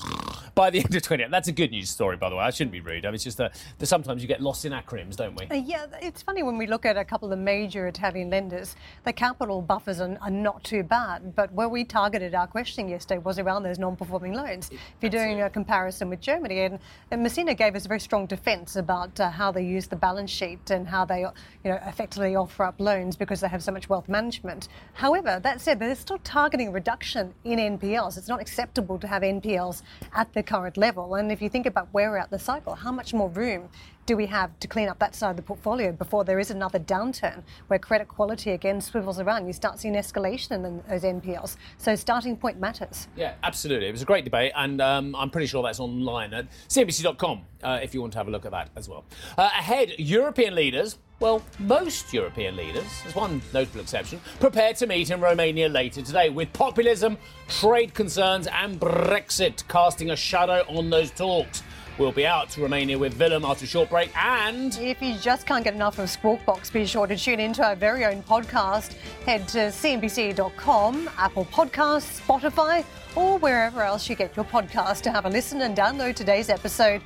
by 0.56 0.70
the 0.70 0.80
end 0.84 0.96
of 0.96 1.02
20. 1.02 1.26
That's 1.30 1.48
a 1.48 1.52
good 1.52 1.72
news 1.72 1.90
story, 1.90 2.18
by 2.18 2.30
the 2.30 2.36
way. 2.36 2.44
I 2.44 2.50
shouldn't 2.50 2.72
be 2.72 2.80
rude. 2.82 3.06
I 3.06 3.10
mean, 3.10 3.16
it's 3.16 3.24
just 3.24 3.38
that 3.38 3.62
that 3.80 3.86
sometimes 3.86 4.22
you 4.22 4.28
get 4.28 4.42
lost 4.42 4.66
in 4.66 4.72
acronyms, 4.72 5.16
don't 5.16 5.36
we? 5.40 5.48
Uh, 5.48 5.56
Yeah, 5.56 5.86
it's 6.02 6.22
funny 6.22 6.44
when 6.44 6.58
we 6.58 6.68
look 6.68 6.86
at 6.86 6.98
a 6.98 7.06
couple 7.06 7.28
of 7.28 7.38
the 7.38 7.44
major 7.44 7.88
Italian 7.88 8.30
lenders, 8.30 8.76
the 9.04 9.14
capital 9.14 9.62
buffers 9.62 10.00
are, 10.00 10.18
are 10.22 10.30
not 10.30 10.64
too 10.64 10.84
bad. 10.84 11.36
But 11.36 11.52
where 11.54 11.70
we 11.70 11.84
targeted 11.84 12.36
our 12.36 12.48
questioning 12.48 12.90
yesterday 12.90 13.20
was 13.20 13.40
around 13.40 13.64
those 13.64 13.80
non-performing 13.80 14.34
loans. 14.34 14.70
If 14.72 14.80
you're 15.02 15.10
doing 15.10 15.42
a 15.42 15.50
comparison 15.50 16.10
with 16.10 16.22
Germany, 16.22 16.62
and, 16.62 16.80
and 17.12 17.24
Messina 17.24 17.54
gave 17.54 17.76
us 17.76 17.86
a 17.86 17.88
very 17.88 18.00
strong 18.00 18.26
defence 18.26 18.76
about 18.76 19.20
uh, 19.20 19.30
how 19.30 19.52
they 19.52 19.64
use 19.64 19.88
the 19.88 19.96
balance 19.96 20.32
sheet 20.32 20.70
and 20.70 20.88
how 20.88 21.06
they, 21.06 21.22
you 21.22 21.72
know, 21.72 21.80
effectively 21.86 22.36
offer 22.36 22.64
up 22.64 22.80
loans 22.80 23.16
because 23.16 23.42
they 23.42 23.48
have 23.48 23.64
so 23.64 23.72
much 23.72 23.90
wealth 23.90 24.10
management. 24.10 24.68
However, 24.94 25.40
that 25.42 25.62
said, 25.62 25.80
they're 25.80 25.96
still 25.96 26.20
targeting 26.20 26.72
reduction 26.72 27.34
in 27.44 27.60
NPLs. 27.78 28.18
It's 28.18 28.28
not 28.28 28.42
acceptable 28.42 28.98
to 29.00 29.08
have 29.08 29.22
NPLs 29.22 29.82
at 30.14 30.32
the 30.34 30.41
current 30.44 30.78
level. 30.78 31.16
And 31.16 31.32
if 31.32 31.42
you 31.42 31.50
think 31.50 31.66
about 31.66 31.88
where 31.92 32.12
we're 32.12 32.18
at 32.18 32.30
the 32.30 32.40
cycle, 32.40 32.76
how 32.76 32.92
much 32.92 33.14
more 33.14 33.30
room 33.30 33.70
do 34.06 34.18
we 34.18 34.26
have 34.26 34.58
to 34.60 34.68
clean 34.68 34.90
up 34.90 35.00
that 35.00 35.16
side 35.16 35.32
of 35.32 35.36
the 35.36 35.42
portfolio 35.42 35.92
before 35.92 36.24
there 36.24 36.40
is 36.40 36.52
another 36.52 36.80
downturn 36.80 37.44
where 37.68 37.80
credit 37.80 38.08
quality 38.08 38.52
again 38.52 38.82
swivels 38.82 39.20
around? 39.20 39.48
You 39.48 39.54
start 39.54 39.80
seeing 39.80 39.96
escalation 39.96 40.52
in 40.66 40.84
those 40.90 41.04
NPLs. 41.04 41.58
So 41.78 41.96
starting 41.96 42.36
point 42.36 42.60
matters. 42.60 43.08
Yeah, 43.16 43.36
absolutely. 43.44 43.88
It 43.88 43.92
was 43.92 44.02
a 44.02 44.06
great 44.06 44.24
debate, 44.24 44.52
and 44.56 44.82
um, 44.82 45.16
I'm 45.16 45.30
pretty 45.30 45.48
sure 45.48 45.64
that's 45.64 45.80
online 45.80 46.34
at 46.34 46.48
CNBC.com 46.68 47.42
uh, 47.64 47.80
if 47.82 47.94
you 47.94 48.02
want 48.02 48.14
to 48.14 48.20
have 48.20 48.28
a 48.28 48.32
look 48.32 48.46
at 48.46 48.52
that 48.52 48.70
as 48.76 48.90
well. 48.90 49.06
Uh, 49.38 49.50
ahead, 49.58 49.94
European 49.98 50.56
leaders, 50.56 50.98
well, 51.22 51.42
most 51.60 52.12
European 52.12 52.56
leaders, 52.56 52.84
there's 53.04 53.16
one 53.16 53.42
notable 53.54 53.80
exception, 53.80 54.20
prepared 54.40 54.76
to 54.78 54.88
meet 54.88 55.12
in 55.12 55.22
Romania 55.22 55.70
later 55.70 56.02
today 56.02 56.30
with 56.32 56.52
populism, 56.52 57.16
trade 57.48 57.94
concerns, 57.94 58.48
and 58.48 58.80
Brexit 58.80 59.66
casting 59.68 60.10
a 60.10 60.16
shadow 60.16 60.66
on 60.68 60.90
those 60.90 61.12
talks. 61.12 61.62
We'll 62.00 62.12
be 62.12 62.26
out 62.26 62.50
to 62.52 62.62
Romania 62.62 62.98
with 62.98 63.20
Willem 63.20 63.46
after 63.46 63.66
a 63.66 63.68
short 63.68 63.90
break, 63.92 64.12
and 64.18 64.76
If 64.82 65.00
you 65.02 65.14
just 65.20 65.46
can't 65.46 65.64
get 65.64 65.76
enough 65.76 66.00
of 66.00 66.10
Squawk 66.10 66.44
Box, 66.44 66.72
be 66.72 66.86
sure 66.88 67.06
to 67.06 67.16
tune 67.16 67.40
into 67.40 67.64
our 67.64 67.76
very 67.76 68.04
own 68.06 68.24
podcast. 68.24 68.94
Head 69.26 69.48
to 69.50 69.58
cnbc.com, 69.70 71.10
Apple 71.18 71.46
Podcasts, 71.46 72.20
Spotify, 72.20 72.84
or 73.16 73.38
wherever 73.38 73.84
else 73.84 74.10
you 74.10 74.16
get 74.16 74.36
your 74.36 74.46
podcast 74.46 75.02
to 75.02 75.12
have 75.12 75.26
a 75.26 75.30
listen 75.30 75.62
and 75.62 75.78
download 75.78 76.16
today's 76.16 76.50
episode. 76.50 77.02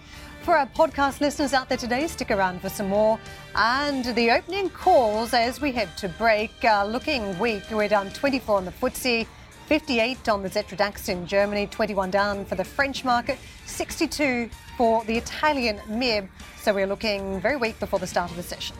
For 0.46 0.56
our 0.56 0.68
podcast 0.68 1.22
listeners 1.22 1.54
out 1.54 1.70
there 1.70 1.78
today, 1.80 2.06
stick 2.06 2.30
around 2.30 2.62
for 2.62 2.70
some 2.70 2.88
more. 2.88 3.20
And 3.56 4.06
the 4.06 4.30
opening 4.30 4.70
calls 4.70 5.34
as 5.34 5.60
we 5.60 5.72
head 5.72 5.90
to 5.98 6.08
break 6.08 6.64
are 6.64 6.88
looking 6.88 7.40
weak. 7.40 7.64
We're 7.72 7.88
down 7.88 8.12
24 8.12 8.58
on 8.58 8.66
the 8.66 8.72
FTSE. 8.72 9.26
58 9.66 10.30
on 10.30 10.44
the 10.44 10.50
Xetra 10.52 10.78
DAX 10.78 11.10
in 11.10 11.26
Germany, 11.26 11.66
21 11.66 12.12
down 12.12 12.46
for 12.46 12.54
the 12.54 12.64
French 12.64 13.04
market, 13.04 13.40
62 13.66 14.48
for 14.78 15.04
the 15.06 15.18
Italian 15.18 15.82
MIB. 15.90 16.30
So 16.62 16.76
we're 16.76 16.86
looking 16.86 17.42
very 17.42 17.56
weak 17.56 17.80
before 17.80 17.98
the 17.98 18.06
start 18.06 18.30
of 18.30 18.38
the 18.38 18.44
session. 18.44 18.76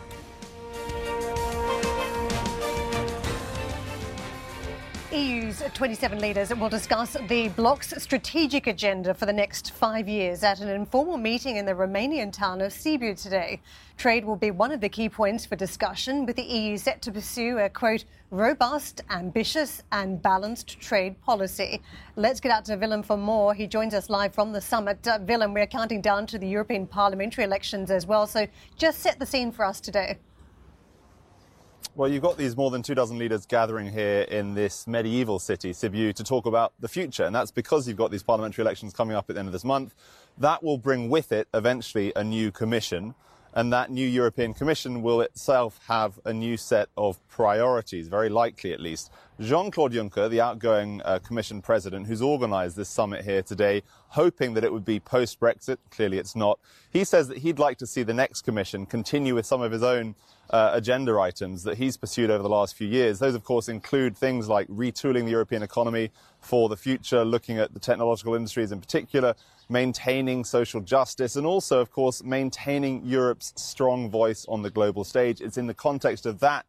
EU's 5.12 5.62
27 5.72 6.18
leaders 6.18 6.52
will 6.54 6.68
discuss 6.68 7.16
the 7.28 7.48
bloc's 7.50 7.94
strategic 8.02 8.66
agenda 8.66 9.14
for 9.14 9.24
the 9.24 9.32
next 9.32 9.70
five 9.70 10.08
years 10.08 10.42
at 10.42 10.60
an 10.60 10.68
informal 10.68 11.16
meeting 11.16 11.56
in 11.56 11.64
the 11.64 11.72
Romanian 11.72 12.32
town 12.32 12.60
of 12.60 12.72
Sibiu 12.72 13.20
today. 13.20 13.60
Trade 13.96 14.24
will 14.24 14.36
be 14.36 14.50
one 14.50 14.72
of 14.72 14.80
the 14.80 14.88
key 14.88 15.08
points 15.08 15.46
for 15.46 15.54
discussion, 15.54 16.26
with 16.26 16.34
the 16.34 16.42
EU 16.42 16.76
set 16.76 17.02
to 17.02 17.12
pursue 17.12 17.58
a 17.58 17.68
quote, 17.68 18.04
robust, 18.30 19.02
ambitious, 19.10 19.82
and 19.92 20.20
balanced 20.20 20.80
trade 20.80 21.20
policy. 21.22 21.80
Let's 22.16 22.40
get 22.40 22.50
out 22.50 22.64
to 22.64 22.76
Willem 22.76 23.04
for 23.04 23.16
more. 23.16 23.54
He 23.54 23.68
joins 23.68 23.94
us 23.94 24.10
live 24.10 24.34
from 24.34 24.52
the 24.52 24.60
summit. 24.60 25.06
Uh, 25.06 25.20
Willem, 25.22 25.54
we're 25.54 25.68
counting 25.68 26.00
down 26.00 26.26
to 26.26 26.38
the 26.38 26.48
European 26.48 26.86
parliamentary 26.86 27.44
elections 27.44 27.92
as 27.92 28.06
well, 28.06 28.26
so 28.26 28.46
just 28.76 28.98
set 29.00 29.20
the 29.20 29.26
scene 29.26 29.52
for 29.52 29.64
us 29.64 29.80
today. 29.80 30.18
Well, 31.96 32.10
you've 32.10 32.20
got 32.20 32.36
these 32.36 32.58
more 32.58 32.70
than 32.70 32.82
two 32.82 32.94
dozen 32.94 33.16
leaders 33.16 33.46
gathering 33.46 33.90
here 33.90 34.20
in 34.28 34.52
this 34.52 34.86
medieval 34.86 35.38
city, 35.38 35.70
Sibiu, 35.72 36.12
to 36.12 36.22
talk 36.22 36.44
about 36.44 36.74
the 36.78 36.88
future. 36.88 37.24
And 37.24 37.34
that's 37.34 37.50
because 37.50 37.88
you've 37.88 37.96
got 37.96 38.10
these 38.10 38.22
parliamentary 38.22 38.60
elections 38.60 38.92
coming 38.92 39.16
up 39.16 39.30
at 39.30 39.34
the 39.36 39.38
end 39.38 39.48
of 39.48 39.54
this 39.54 39.64
month. 39.64 39.94
That 40.36 40.62
will 40.62 40.76
bring 40.76 41.08
with 41.08 41.32
it 41.32 41.48
eventually 41.54 42.12
a 42.14 42.22
new 42.22 42.52
commission. 42.52 43.14
And 43.56 43.72
that 43.72 43.90
new 43.90 44.06
European 44.06 44.52
Commission 44.52 45.00
will 45.00 45.22
itself 45.22 45.80
have 45.88 46.20
a 46.26 46.32
new 46.32 46.58
set 46.58 46.90
of 46.94 47.26
priorities, 47.26 48.06
very 48.06 48.28
likely 48.28 48.74
at 48.74 48.80
least. 48.80 49.10
Jean 49.40 49.70
Claude 49.70 49.94
Juncker, 49.94 50.28
the 50.28 50.42
outgoing 50.42 51.00
uh, 51.06 51.20
Commission 51.20 51.62
president, 51.62 52.06
who's 52.06 52.20
organized 52.20 52.76
this 52.76 52.90
summit 52.90 53.24
here 53.24 53.42
today, 53.42 53.82
hoping 54.08 54.52
that 54.52 54.62
it 54.62 54.70
would 54.70 54.84
be 54.84 55.00
post 55.00 55.40
Brexit, 55.40 55.78
clearly 55.90 56.18
it's 56.18 56.36
not, 56.36 56.58
he 56.90 57.02
says 57.02 57.28
that 57.28 57.38
he'd 57.38 57.58
like 57.58 57.78
to 57.78 57.86
see 57.86 58.02
the 58.02 58.12
next 58.12 58.42
Commission 58.42 58.84
continue 58.84 59.34
with 59.34 59.46
some 59.46 59.62
of 59.62 59.72
his 59.72 59.82
own 59.82 60.14
uh, 60.50 60.72
agenda 60.74 61.18
items 61.18 61.62
that 61.62 61.78
he's 61.78 61.96
pursued 61.96 62.30
over 62.30 62.42
the 62.42 62.50
last 62.50 62.76
few 62.76 62.86
years. 62.86 63.20
Those, 63.20 63.34
of 63.34 63.42
course, 63.42 63.70
include 63.70 64.18
things 64.18 64.50
like 64.50 64.68
retooling 64.68 65.24
the 65.24 65.30
European 65.30 65.62
economy 65.62 66.10
for 66.40 66.68
the 66.68 66.76
future, 66.76 67.24
looking 67.24 67.58
at 67.58 67.72
the 67.72 67.80
technological 67.80 68.34
industries 68.34 68.70
in 68.70 68.80
particular, 68.80 69.34
maintaining 69.68 70.44
social 70.44 70.80
justice, 70.80 71.36
and 71.36 71.46
also, 71.46 71.80
of 71.80 71.90
course, 71.90 72.22
maintaining 72.22 73.04
Europe's 73.04 73.52
strong 73.56 74.10
voice 74.10 74.46
on 74.48 74.62
the 74.62 74.70
global 74.70 75.04
stage. 75.04 75.40
It's 75.40 75.58
in 75.58 75.66
the 75.66 75.74
context 75.74 76.26
of 76.26 76.40
that 76.40 76.66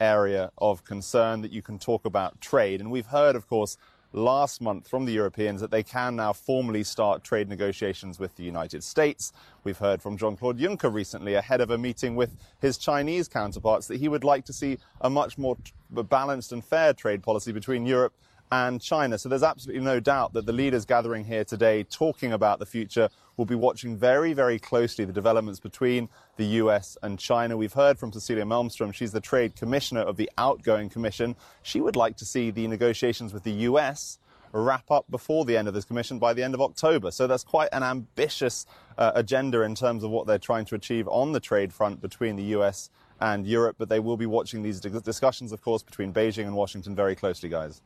area 0.00 0.50
of 0.58 0.84
concern 0.84 1.42
that 1.42 1.52
you 1.52 1.62
can 1.62 1.78
talk 1.78 2.04
about 2.04 2.40
trade. 2.40 2.80
And 2.80 2.90
we've 2.90 3.06
heard, 3.06 3.36
of 3.36 3.48
course, 3.48 3.76
last 4.12 4.62
month 4.62 4.88
from 4.88 5.04
the 5.04 5.12
Europeans 5.12 5.60
that 5.60 5.70
they 5.70 5.82
can 5.82 6.16
now 6.16 6.32
formally 6.32 6.82
start 6.82 7.22
trade 7.22 7.48
negotiations 7.48 8.18
with 8.18 8.34
the 8.36 8.42
United 8.42 8.82
States. 8.82 9.32
We've 9.64 9.76
heard 9.76 10.00
from 10.00 10.16
Jean 10.16 10.36
Claude 10.36 10.58
Juncker 10.58 10.92
recently, 10.92 11.34
ahead 11.34 11.60
of 11.60 11.70
a 11.70 11.76
meeting 11.76 12.16
with 12.16 12.34
his 12.60 12.78
Chinese 12.78 13.28
counterparts, 13.28 13.86
that 13.88 13.98
he 13.98 14.08
would 14.08 14.24
like 14.24 14.46
to 14.46 14.52
see 14.52 14.78
a 15.02 15.10
much 15.10 15.36
more 15.36 15.58
balanced 15.90 16.52
and 16.52 16.64
fair 16.64 16.94
trade 16.94 17.22
policy 17.22 17.52
between 17.52 17.84
Europe 17.84 18.14
and 18.50 18.80
China. 18.80 19.18
So 19.18 19.28
there's 19.28 19.42
absolutely 19.42 19.84
no 19.84 20.00
doubt 20.00 20.32
that 20.32 20.46
the 20.46 20.52
leaders 20.52 20.84
gathering 20.84 21.24
here 21.24 21.44
today 21.44 21.84
talking 21.84 22.32
about 22.32 22.58
the 22.58 22.66
future 22.66 23.08
will 23.36 23.44
be 23.44 23.54
watching 23.54 23.96
very, 23.96 24.32
very 24.32 24.58
closely 24.58 25.04
the 25.04 25.12
developments 25.12 25.60
between 25.60 26.08
the 26.36 26.46
US 26.62 26.96
and 27.02 27.18
China. 27.18 27.56
We've 27.56 27.72
heard 27.72 27.98
from 27.98 28.12
Cecilia 28.12 28.44
Malmstrom. 28.44 28.92
She's 28.92 29.12
the 29.12 29.20
trade 29.20 29.54
commissioner 29.56 30.00
of 30.00 30.16
the 30.16 30.30
outgoing 30.38 30.88
commission. 30.88 31.36
She 31.62 31.80
would 31.80 31.96
like 31.96 32.16
to 32.16 32.24
see 32.24 32.50
the 32.50 32.66
negotiations 32.66 33.32
with 33.32 33.44
the 33.44 33.52
US 33.52 34.18
wrap 34.52 34.90
up 34.90 35.04
before 35.10 35.44
the 35.44 35.56
end 35.56 35.68
of 35.68 35.74
this 35.74 35.84
commission 35.84 36.18
by 36.18 36.32
the 36.32 36.42
end 36.42 36.54
of 36.54 36.60
October. 36.60 37.10
So 37.10 37.26
that's 37.26 37.44
quite 37.44 37.68
an 37.72 37.82
ambitious 37.82 38.66
uh, 38.96 39.12
agenda 39.14 39.62
in 39.62 39.74
terms 39.74 40.02
of 40.02 40.10
what 40.10 40.26
they're 40.26 40.38
trying 40.38 40.64
to 40.66 40.74
achieve 40.74 41.06
on 41.08 41.32
the 41.32 41.40
trade 41.40 41.72
front 41.72 42.00
between 42.00 42.36
the 42.36 42.44
US 42.44 42.90
and 43.20 43.46
Europe. 43.46 43.76
But 43.78 43.88
they 43.88 44.00
will 44.00 44.16
be 44.16 44.26
watching 44.26 44.62
these 44.62 44.80
discussions, 44.80 45.52
of 45.52 45.62
course, 45.62 45.82
between 45.82 46.12
Beijing 46.12 46.46
and 46.46 46.54
Washington 46.56 46.94
very 46.94 47.14
closely, 47.14 47.48
guys. 47.48 47.82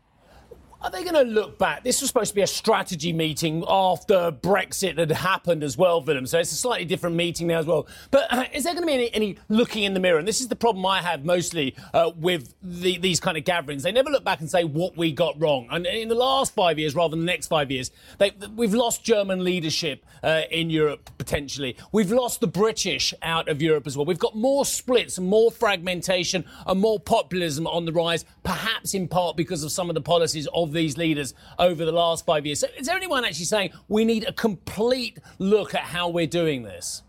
Are 0.82 0.90
they 0.90 1.04
going 1.04 1.14
to 1.14 1.22
look 1.22 1.58
back? 1.58 1.84
This 1.84 2.00
was 2.00 2.08
supposed 2.08 2.30
to 2.30 2.34
be 2.34 2.42
a 2.42 2.46
strategy 2.46 3.12
meeting 3.12 3.62
after 3.68 4.32
Brexit 4.32 4.98
had 4.98 5.12
happened 5.12 5.62
as 5.62 5.78
well, 5.78 6.02
Willem. 6.02 6.26
So 6.26 6.40
it's 6.40 6.50
a 6.50 6.56
slightly 6.56 6.84
different 6.84 7.14
meeting 7.14 7.46
now 7.46 7.60
as 7.60 7.66
well. 7.66 7.86
But 8.10 8.32
uh, 8.32 8.44
is 8.52 8.64
there 8.64 8.74
going 8.74 8.82
to 8.82 8.86
be 8.88 8.94
any, 8.94 9.14
any, 9.14 9.38
looking 9.48 9.84
in 9.84 9.94
the 9.94 10.00
mirror? 10.00 10.18
And 10.18 10.26
this 10.26 10.40
is 10.40 10.48
the 10.48 10.56
problem 10.56 10.84
I 10.84 11.00
have 11.00 11.24
mostly 11.24 11.76
uh, 11.94 12.10
with 12.16 12.52
the, 12.62 12.98
these 12.98 13.20
kind 13.20 13.38
of 13.38 13.44
gatherings. 13.44 13.84
They 13.84 13.92
never 13.92 14.10
look 14.10 14.24
back 14.24 14.40
and 14.40 14.50
say 14.50 14.64
what 14.64 14.96
we 14.96 15.12
got 15.12 15.40
wrong. 15.40 15.68
And 15.70 15.86
in 15.86 16.08
the 16.08 16.16
last 16.16 16.52
five 16.52 16.80
years, 16.80 16.96
rather 16.96 17.12
than 17.12 17.20
the 17.20 17.32
next 17.32 17.46
five 17.46 17.70
years, 17.70 17.92
they, 18.18 18.32
we've 18.56 18.74
lost 18.74 19.04
German 19.04 19.44
leadership 19.44 20.04
uh, 20.24 20.42
in 20.50 20.68
Europe 20.68 21.10
potentially. 21.16 21.76
We've 21.92 22.10
lost 22.10 22.40
the 22.40 22.48
British 22.48 23.14
out 23.22 23.48
of 23.48 23.62
Europe 23.62 23.86
as 23.86 23.96
well. 23.96 24.04
We've 24.04 24.18
got 24.18 24.34
more 24.36 24.64
splits 24.64 25.16
more 25.20 25.52
fragmentation 25.52 26.44
and 26.66 26.80
more 26.80 26.98
populism 26.98 27.68
on 27.68 27.84
the 27.84 27.92
rise, 27.92 28.24
perhaps 28.42 28.94
in 28.94 29.06
part 29.06 29.36
because 29.36 29.62
of 29.62 29.70
some 29.70 29.88
of 29.88 29.94
the 29.94 30.00
policies 30.00 30.48
of 30.52 30.71
these 30.72 30.96
leaders 30.96 31.35
over 31.58 31.85
the 31.85 31.92
last 31.92 32.24
five 32.26 32.46
years. 32.46 32.61
So 32.61 32.66
is 32.78 32.87
there 32.87 32.96
anyone 32.96 33.24
actually 33.24 33.44
saying 33.46 33.70
we 33.88 34.04
need 34.04 34.24
a 34.28 34.32
complete 34.32 35.18
look 35.38 35.74
at 35.74 35.82
how 35.82 36.08
we're 36.08 36.26
doing 36.26 36.62
this? 36.62 37.02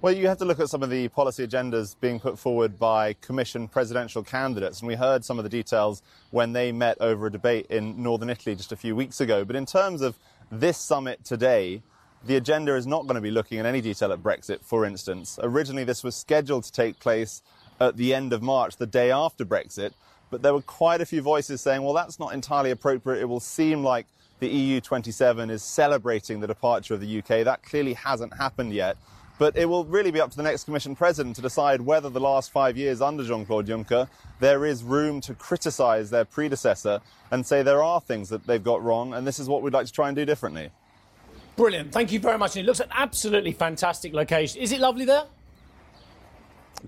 Well, 0.00 0.14
you 0.14 0.28
have 0.28 0.36
to 0.38 0.44
look 0.44 0.60
at 0.60 0.68
some 0.68 0.82
of 0.82 0.90
the 0.90 1.08
policy 1.08 1.46
agendas 1.46 1.96
being 1.98 2.20
put 2.20 2.38
forward 2.38 2.78
by 2.78 3.14
Commission 3.14 3.66
presidential 3.66 4.22
candidates, 4.22 4.80
and 4.80 4.86
we 4.86 4.96
heard 4.96 5.24
some 5.24 5.38
of 5.38 5.44
the 5.44 5.48
details 5.48 6.02
when 6.30 6.52
they 6.52 6.72
met 6.72 6.98
over 7.00 7.26
a 7.26 7.32
debate 7.32 7.66
in 7.70 8.02
northern 8.02 8.28
Italy 8.28 8.54
just 8.54 8.70
a 8.70 8.76
few 8.76 8.94
weeks 8.94 9.22
ago. 9.22 9.46
But 9.46 9.56
in 9.56 9.64
terms 9.64 10.02
of 10.02 10.18
this 10.50 10.76
summit 10.76 11.24
today, 11.24 11.82
the 12.26 12.36
agenda 12.36 12.74
is 12.76 12.86
not 12.86 13.04
going 13.04 13.14
to 13.14 13.20
be 13.20 13.30
looking 13.30 13.58
in 13.58 13.66
any 13.66 13.80
detail 13.80 14.12
at 14.12 14.22
Brexit, 14.22 14.62
for 14.62 14.84
instance. 14.84 15.38
Originally, 15.42 15.84
this 15.84 16.04
was 16.04 16.14
scheduled 16.14 16.64
to 16.64 16.72
take 16.72 17.00
place 17.00 17.42
at 17.80 17.96
the 17.96 18.14
end 18.14 18.32
of 18.32 18.42
March, 18.42 18.76
the 18.76 18.86
day 18.86 19.10
after 19.10 19.44
Brexit, 19.44 19.92
but 20.34 20.42
there 20.42 20.52
were 20.52 20.62
quite 20.62 21.00
a 21.00 21.06
few 21.06 21.22
voices 21.22 21.60
saying, 21.60 21.80
well, 21.84 21.94
that's 21.94 22.18
not 22.18 22.34
entirely 22.34 22.72
appropriate. 22.72 23.20
It 23.20 23.26
will 23.26 23.38
seem 23.38 23.84
like 23.84 24.04
the 24.40 24.48
EU 24.48 24.80
27 24.80 25.48
is 25.48 25.62
celebrating 25.62 26.40
the 26.40 26.48
departure 26.48 26.92
of 26.92 27.00
the 27.00 27.18
UK. 27.20 27.44
That 27.44 27.62
clearly 27.62 27.94
hasn't 27.94 28.34
happened 28.36 28.72
yet. 28.72 28.96
But 29.38 29.56
it 29.56 29.66
will 29.66 29.84
really 29.84 30.10
be 30.10 30.20
up 30.20 30.32
to 30.32 30.36
the 30.36 30.42
next 30.42 30.64
Commission 30.64 30.96
President 30.96 31.36
to 31.36 31.42
decide 31.42 31.80
whether 31.80 32.10
the 32.10 32.18
last 32.18 32.50
five 32.50 32.76
years 32.76 33.00
under 33.00 33.22
Jean 33.22 33.46
Claude 33.46 33.68
Juncker 33.68 34.08
there 34.40 34.66
is 34.66 34.82
room 34.82 35.20
to 35.20 35.34
criticise 35.34 36.10
their 36.10 36.24
predecessor 36.24 37.00
and 37.30 37.46
say 37.46 37.62
there 37.62 37.84
are 37.84 38.00
things 38.00 38.28
that 38.30 38.44
they've 38.44 38.64
got 38.64 38.82
wrong 38.82 39.14
and 39.14 39.24
this 39.24 39.38
is 39.38 39.48
what 39.48 39.62
we'd 39.62 39.72
like 39.72 39.86
to 39.86 39.92
try 39.92 40.08
and 40.08 40.16
do 40.16 40.24
differently. 40.24 40.68
Brilliant. 41.54 41.92
Thank 41.92 42.10
you 42.10 42.18
very 42.18 42.38
much. 42.38 42.56
it 42.56 42.66
looks 42.66 42.80
an 42.80 42.88
absolutely 42.90 43.52
fantastic 43.52 44.12
location. 44.12 44.60
Is 44.60 44.72
it 44.72 44.80
lovely 44.80 45.04
there? 45.04 45.26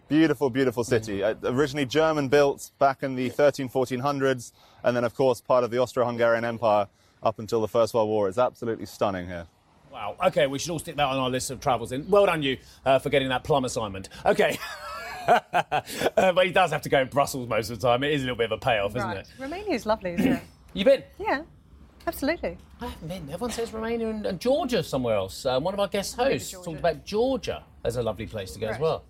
Beautiful, 0.09 0.51
beautiful 0.51 0.85
city. 0.85 1.23
Uh, 1.23 1.35
originally 1.45 1.87
German 1.87 2.29
built 2.29 2.71
back 2.79 3.03
in 3.03 3.15
the 3.15 3.29
13, 3.31 3.69
1400s, 3.69 4.53
and 4.85 4.97
then, 4.97 5.05
of 5.05 5.15
course, 5.15 5.41
part 5.41 5.65
of 5.65 5.71
the 5.71 5.79
Austro 5.79 6.05
Hungarian 6.05 6.45
Empire 6.45 6.89
up 7.23 7.39
until 7.39 7.61
the 7.61 7.69
First 7.69 7.95
World 7.95 8.09
War. 8.09 8.29
It's 8.29 8.39
absolutely 8.39 8.87
stunning 8.87 9.27
here. 9.27 9.47
Wow. 9.91 10.17
Okay, 10.27 10.47
we 10.47 10.59
should 10.59 10.71
all 10.71 10.79
stick 10.79 10.97
that 10.97 11.07
on 11.07 11.17
our 11.17 11.31
list 11.31 11.51
of 11.51 11.61
travels. 11.61 11.93
In. 11.93 12.09
Well 12.11 12.27
done, 12.27 12.43
you, 12.43 12.59
uh, 12.85 12.99
for 12.99 13.09
getting 13.09 13.31
that 13.31 13.45
plum 13.45 13.65
assignment. 13.65 14.11
Okay. 14.25 14.59
uh, 15.29 15.43
but 16.15 16.47
he 16.47 16.53
does 16.53 16.71
have 16.71 16.83
to 16.83 16.89
go 16.89 17.03
to 17.03 17.11
Brussels 17.11 17.49
most 17.49 17.71
of 17.71 17.81
the 17.81 17.87
time. 17.87 18.05
It 18.05 18.13
is 18.13 18.21
a 18.21 18.25
little 18.25 18.37
bit 18.37 18.53
of 18.53 18.53
a 18.53 18.59
payoff, 18.59 18.95
isn't 18.95 19.11
it? 19.11 19.27
Romania 19.39 19.75
is 19.75 19.87
lovely, 19.87 20.13
isn't 20.13 20.33
it? 20.33 20.43
you 20.75 20.85
been? 20.85 21.03
Yeah. 21.19 21.43
Absolutely. 22.07 22.57
I 22.81 22.87
haven't 22.87 23.09
been. 23.09 23.23
Everyone 23.33 23.51
says 23.51 23.73
Romania 23.73 24.09
and, 24.09 24.27
and 24.27 24.41
Georgia 24.41 24.83
somewhere 24.83 25.17
else. 25.17 25.45
Uh, 25.45 25.59
one 25.59 25.75
of 25.75 25.81
our 25.81 25.89
guest 25.89 26.15
hosts 26.15 26.53
talked 26.53 26.79
about 26.79 27.05
Georgia 27.05 27.65
as 27.83 27.97
a 27.97 28.03
lovely 28.03 28.27
place 28.27 28.53
to 28.53 28.61
go 28.61 28.67
right. 28.67 28.75
as 28.75 28.81
well. 28.81 29.05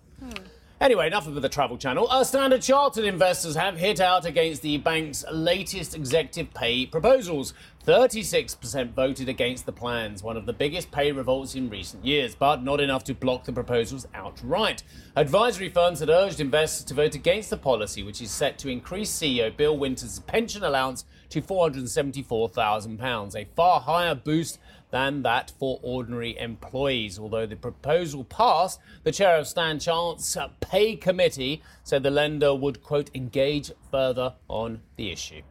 Anyway, 0.79 1.07
enough 1.07 1.25
of 1.25 1.41
the 1.41 1.49
travel 1.49 1.75
channel. 1.75 2.07
Standard 2.23 2.61
Chartered 2.61 3.03
investors 3.03 3.55
have 3.55 3.79
hit 3.79 3.99
out 3.99 4.27
against 4.27 4.61
the 4.61 4.77
bank's 4.77 5.25
latest 5.31 5.95
executive 5.95 6.53
pay 6.53 6.85
proposals. 6.85 7.55
36% 7.87 8.91
voted 8.91 9.27
against 9.27 9.65
the 9.65 9.71
plans, 9.71 10.21
one 10.21 10.37
of 10.37 10.45
the 10.45 10.53
biggest 10.53 10.91
pay 10.91 11.11
revolts 11.11 11.55
in 11.55 11.67
recent 11.67 12.05
years, 12.05 12.35
but 12.35 12.61
not 12.61 12.79
enough 12.79 13.03
to 13.05 13.15
block 13.15 13.45
the 13.45 13.53
proposals 13.53 14.05
outright. 14.13 14.83
Advisory 15.15 15.69
firms 15.69 15.99
had 15.99 16.09
urged 16.09 16.39
investors 16.39 16.85
to 16.85 16.93
vote 16.93 17.15
against 17.15 17.49
the 17.49 17.57
policy, 17.57 18.03
which 18.03 18.21
is 18.21 18.29
set 18.29 18.59
to 18.59 18.69
increase 18.69 19.09
CEO 19.09 19.55
Bill 19.55 19.75
Winters' 19.75 20.19
pension 20.19 20.63
allowance 20.63 21.05
to 21.29 21.41
£474,000, 21.41 23.35
a 23.35 23.47
far 23.55 23.79
higher 23.79 24.13
boost 24.13 24.59
than 24.91 25.23
that 25.23 25.51
for 25.59 25.79
ordinary 25.81 26.37
employees. 26.37 27.19
Although 27.19 27.45
the 27.45 27.55
proposal 27.55 28.23
passed, 28.23 28.79
the 29.03 29.11
chair 29.11 29.37
of 29.37 29.47
Stan 29.47 29.79
Chart's 29.79 30.37
pay 30.59 30.95
committee 30.95 31.61
said 31.83 32.03
the 32.03 32.11
lender 32.11 32.53
would, 32.55 32.83
quote, 32.83 33.09
engage 33.13 33.71
further 33.91 34.33
on 34.47 34.81
the 34.95 35.11
issue. 35.11 35.41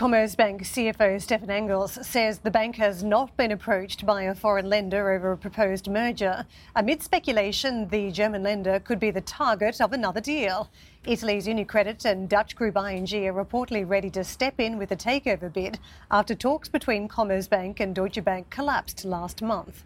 Commerzbank 0.00 0.62
CFO 0.62 1.20
Stephan 1.20 1.50
Engels 1.50 1.98
says 2.06 2.38
the 2.38 2.50
bank 2.50 2.76
has 2.76 3.04
not 3.04 3.36
been 3.36 3.50
approached 3.50 4.06
by 4.06 4.22
a 4.22 4.34
foreign 4.34 4.70
lender 4.70 5.10
over 5.10 5.32
a 5.32 5.36
proposed 5.36 5.90
merger. 5.90 6.46
Amid 6.74 7.02
speculation, 7.02 7.86
the 7.86 8.10
German 8.10 8.42
lender 8.42 8.80
could 8.80 8.98
be 8.98 9.10
the 9.10 9.20
target 9.20 9.78
of 9.78 9.92
another 9.92 10.22
deal. 10.22 10.70
Italy's 11.04 11.46
Unicredit 11.46 12.06
and 12.06 12.30
Dutch 12.30 12.56
group 12.56 12.76
ING 12.78 13.04
are 13.28 13.44
reportedly 13.44 13.86
ready 13.86 14.08
to 14.08 14.24
step 14.24 14.58
in 14.58 14.78
with 14.78 14.90
a 14.90 14.96
takeover 14.96 15.52
bid 15.52 15.78
after 16.10 16.34
talks 16.34 16.70
between 16.70 17.06
Commerzbank 17.06 17.78
and 17.78 17.94
Deutsche 17.94 18.24
Bank 18.24 18.48
collapsed 18.48 19.04
last 19.04 19.42
month. 19.42 19.84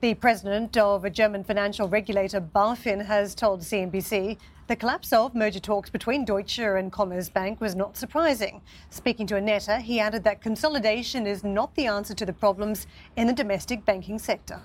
The 0.00 0.14
president 0.14 0.76
of 0.78 1.04
a 1.04 1.10
German 1.10 1.44
financial 1.44 1.86
regulator, 1.86 2.40
BaFin, 2.40 3.04
has 3.04 3.34
told 3.34 3.60
CNBC 3.60 4.38
the 4.66 4.76
collapse 4.76 5.12
of 5.12 5.34
merger 5.34 5.60
talks 5.60 5.90
between 5.90 6.24
Deutsche 6.24 6.58
and 6.58 6.92
Commerzbank 6.92 7.60
was 7.60 7.74
not 7.74 7.96
surprising. 7.96 8.62
Speaking 8.90 9.26
to 9.26 9.36
Annette, 9.36 9.82
he 9.82 10.00
added 10.00 10.24
that 10.24 10.40
consolidation 10.40 11.26
is 11.26 11.44
not 11.44 11.74
the 11.74 11.86
answer 11.86 12.14
to 12.14 12.24
the 12.24 12.32
problems 12.32 12.86
in 13.16 13.26
the 13.26 13.32
domestic 13.32 13.84
banking 13.84 14.18
sector. 14.18 14.60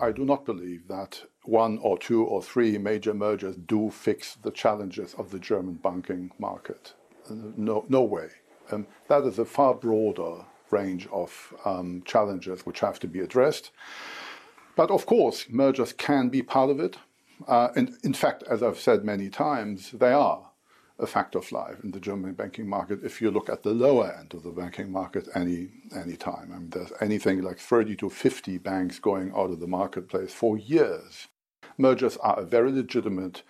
I 0.00 0.12
do 0.12 0.24
not 0.24 0.44
believe 0.44 0.86
that 0.88 1.22
one 1.44 1.78
or 1.78 1.98
two 1.98 2.24
or 2.24 2.42
three 2.42 2.76
major 2.78 3.14
mergers 3.14 3.56
do 3.56 3.90
fix 3.90 4.36
the 4.36 4.50
challenges 4.50 5.14
of 5.14 5.30
the 5.30 5.38
German 5.38 5.74
banking 5.74 6.30
market. 6.38 6.94
No, 7.30 7.84
no 7.88 8.02
way. 8.02 8.28
Um, 8.70 8.86
that 9.08 9.24
is 9.24 9.38
a 9.38 9.44
far 9.44 9.74
broader 9.74 10.44
range 10.70 11.08
of 11.12 11.54
um, 11.64 12.02
challenges 12.04 12.66
which 12.66 12.80
have 12.80 12.98
to 13.00 13.08
be 13.08 13.20
addressed. 13.20 13.70
But 14.76 14.90
of 14.90 15.06
course, 15.06 15.46
mergers 15.48 15.92
can 15.92 16.28
be 16.28 16.42
part 16.42 16.70
of 16.70 16.80
it. 16.80 16.96
Uh, 17.46 17.68
and 17.76 17.96
in 18.02 18.12
fact, 18.12 18.42
as 18.48 18.62
I've 18.62 18.78
said 18.78 19.04
many 19.04 19.28
times, 19.28 19.90
they 19.92 20.12
are 20.12 20.50
a 20.98 21.06
fact 21.06 21.34
of 21.34 21.52
life 21.52 21.76
in 21.84 21.90
the 21.90 22.00
German 22.00 22.32
banking 22.32 22.68
market. 22.68 23.00
If 23.04 23.20
you 23.20 23.30
look 23.30 23.50
at 23.50 23.62
the 23.62 23.74
lower 23.74 24.14
end 24.18 24.32
of 24.32 24.42
the 24.42 24.50
banking 24.50 24.90
market 24.90 25.28
any 25.34 25.68
any 25.94 26.16
time, 26.16 26.52
I 26.54 26.58
mean, 26.58 26.70
there's 26.70 26.92
anything 27.00 27.42
like 27.42 27.58
30 27.58 27.96
to 27.96 28.10
50 28.10 28.58
banks 28.58 28.98
going 28.98 29.32
out 29.32 29.50
of 29.50 29.60
the 29.60 29.66
marketplace 29.66 30.32
for 30.32 30.56
years. 30.56 31.28
Mergers 31.76 32.16
are 32.18 32.40
a 32.40 32.46
very 32.46 32.72
legitimate 32.72 33.42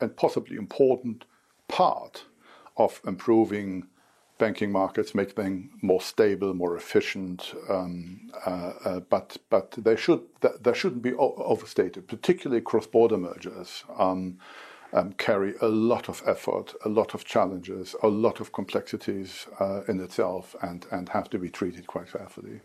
and 0.00 0.16
possibly 0.16 0.56
important 0.56 1.24
part 1.68 2.24
of 2.76 3.00
improving 3.06 3.86
banking 4.38 4.72
markets, 4.72 5.14
make 5.14 5.34
them 5.34 5.70
more 5.82 6.00
stable, 6.00 6.54
more 6.54 6.76
efficient. 6.76 7.54
Um, 7.68 8.30
uh, 8.46 8.72
uh, 8.84 9.00
but 9.00 9.36
but 9.50 9.72
they 9.72 9.96
should 9.96 10.22
they 10.40 10.74
shouldn't 10.74 11.02
be 11.02 11.14
overstated. 11.14 12.08
Particularly 12.08 12.62
cross-border 12.62 13.18
mergers 13.18 13.84
um, 13.98 14.38
um, 14.92 15.12
carry 15.14 15.54
a 15.60 15.68
lot 15.68 16.08
of 16.08 16.22
effort, 16.26 16.74
a 16.84 16.88
lot 16.88 17.14
of 17.14 17.24
challenges, 17.24 17.94
a 18.02 18.08
lot 18.08 18.40
of 18.40 18.52
complexities 18.52 19.46
uh, 19.60 19.82
in 19.88 20.00
itself, 20.00 20.56
and 20.62 20.86
and 20.90 21.08
have 21.10 21.28
to 21.30 21.38
be 21.38 21.50
treated 21.50 21.86
quite 21.86 22.10
carefully. 22.10 22.60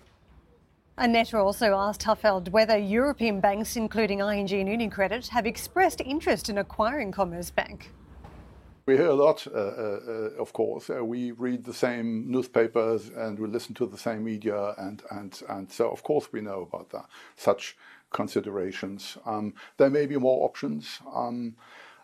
Annette 0.95 1.33
also 1.33 1.73
asked 1.75 2.03
Hufeld 2.03 2.49
whether 2.49 2.77
European 2.77 3.39
banks, 3.39 3.75
including 3.75 4.19
ING 4.19 4.51
and 4.51 4.69
UniCredit, 4.69 5.27
have 5.29 5.47
expressed 5.47 6.01
interest 6.01 6.49
in 6.49 6.59
acquiring 6.59 7.11
Commerzbank. 7.11 7.87
We 8.85 8.97
hear 8.97 9.07
a 9.07 9.13
lot, 9.13 9.47
uh, 9.47 9.57
uh, 9.57 10.29
of 10.37 10.51
course. 10.51 10.89
Uh, 10.89 11.05
we 11.05 11.31
read 11.31 11.63
the 11.63 11.73
same 11.73 12.29
newspapers 12.29 13.09
and 13.15 13.39
we 13.39 13.47
listen 13.47 13.73
to 13.75 13.85
the 13.85 13.97
same 13.97 14.25
media, 14.25 14.73
and, 14.77 15.01
and, 15.09 15.41
and 15.47 15.71
so, 15.71 15.89
of 15.89 16.03
course, 16.03 16.33
we 16.33 16.41
know 16.41 16.67
about 16.69 16.89
that, 16.89 17.05
such 17.37 17.77
considerations. 18.11 19.17
Um, 19.25 19.53
there 19.77 19.89
may 19.89 20.05
be 20.05 20.17
more 20.17 20.43
options. 20.45 20.99
Um, 21.13 21.55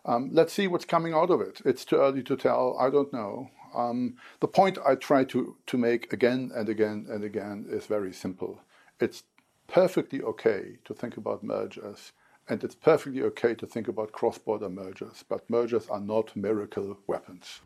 um, 0.05 0.29
let's 0.31 0.53
see 0.53 0.67
what's 0.67 0.85
coming 0.85 1.13
out 1.13 1.29
of 1.29 1.41
it. 1.41 1.61
It's 1.65 1.83
too 1.83 1.97
early 1.97 2.23
to 2.23 2.37
tell. 2.37 2.77
I 2.79 2.89
don't 2.89 3.11
know. 3.11 3.49
Um, 3.75 4.15
the 4.39 4.47
point 4.47 4.77
I 4.85 4.95
try 4.95 5.25
to, 5.25 5.57
to 5.67 5.77
make 5.77 6.13
again 6.13 6.49
and 6.55 6.69
again 6.69 7.07
and 7.09 7.25
again 7.25 7.65
is 7.69 7.87
very 7.87 8.13
simple. 8.13 8.61
It's 9.01 9.23
perfectly 9.67 10.21
okay 10.21 10.77
to 10.85 10.93
think 10.93 11.17
about 11.17 11.43
mergers 11.43 12.13
and 12.49 12.63
it's 12.63 12.75
perfectly 12.75 13.21
okay 13.21 13.53
to 13.55 13.65
think 13.65 13.87
about 13.87 14.11
cross 14.11 14.37
border 14.37 14.69
mergers, 14.69 15.23
but 15.29 15.47
mergers 15.49 15.87
are 15.89 16.01
not 16.01 16.35
miracle 16.35 16.97
weapons. 17.07 17.61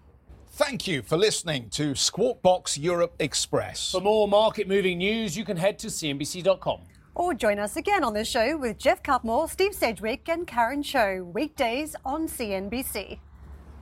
Thank 0.52 0.88
you 0.88 1.02
for 1.02 1.18
listening 1.18 1.70
to 1.72 1.96
Squawk 1.96 2.42
Box 2.44 2.78
Europe 2.78 3.16
Express. 3.18 3.92
For 3.92 4.02
more 4.02 4.28
market 4.28 4.68
moving 4.68 5.00
news, 5.00 5.36
you 5.36 5.44
can 5.46 5.58
head 5.58 5.80
to 5.80 5.88
CNBC.com. 5.88 6.82
Or 7.16 7.34
join 7.34 7.60
us 7.60 7.76
again 7.76 8.04
on 8.04 8.14
the 8.14 8.26
show 8.26 8.58
with 8.58 8.78
Geoff 8.78 9.02
Cutmore, 9.02 9.50
Steve 9.50 9.74
Sedgwick, 9.74 10.30
and 10.30 10.46
Karen 10.46 10.84
Tso, 10.84 11.24
weekdays 11.24 11.96
on 12.06 12.28
CNBC. 12.28 13.20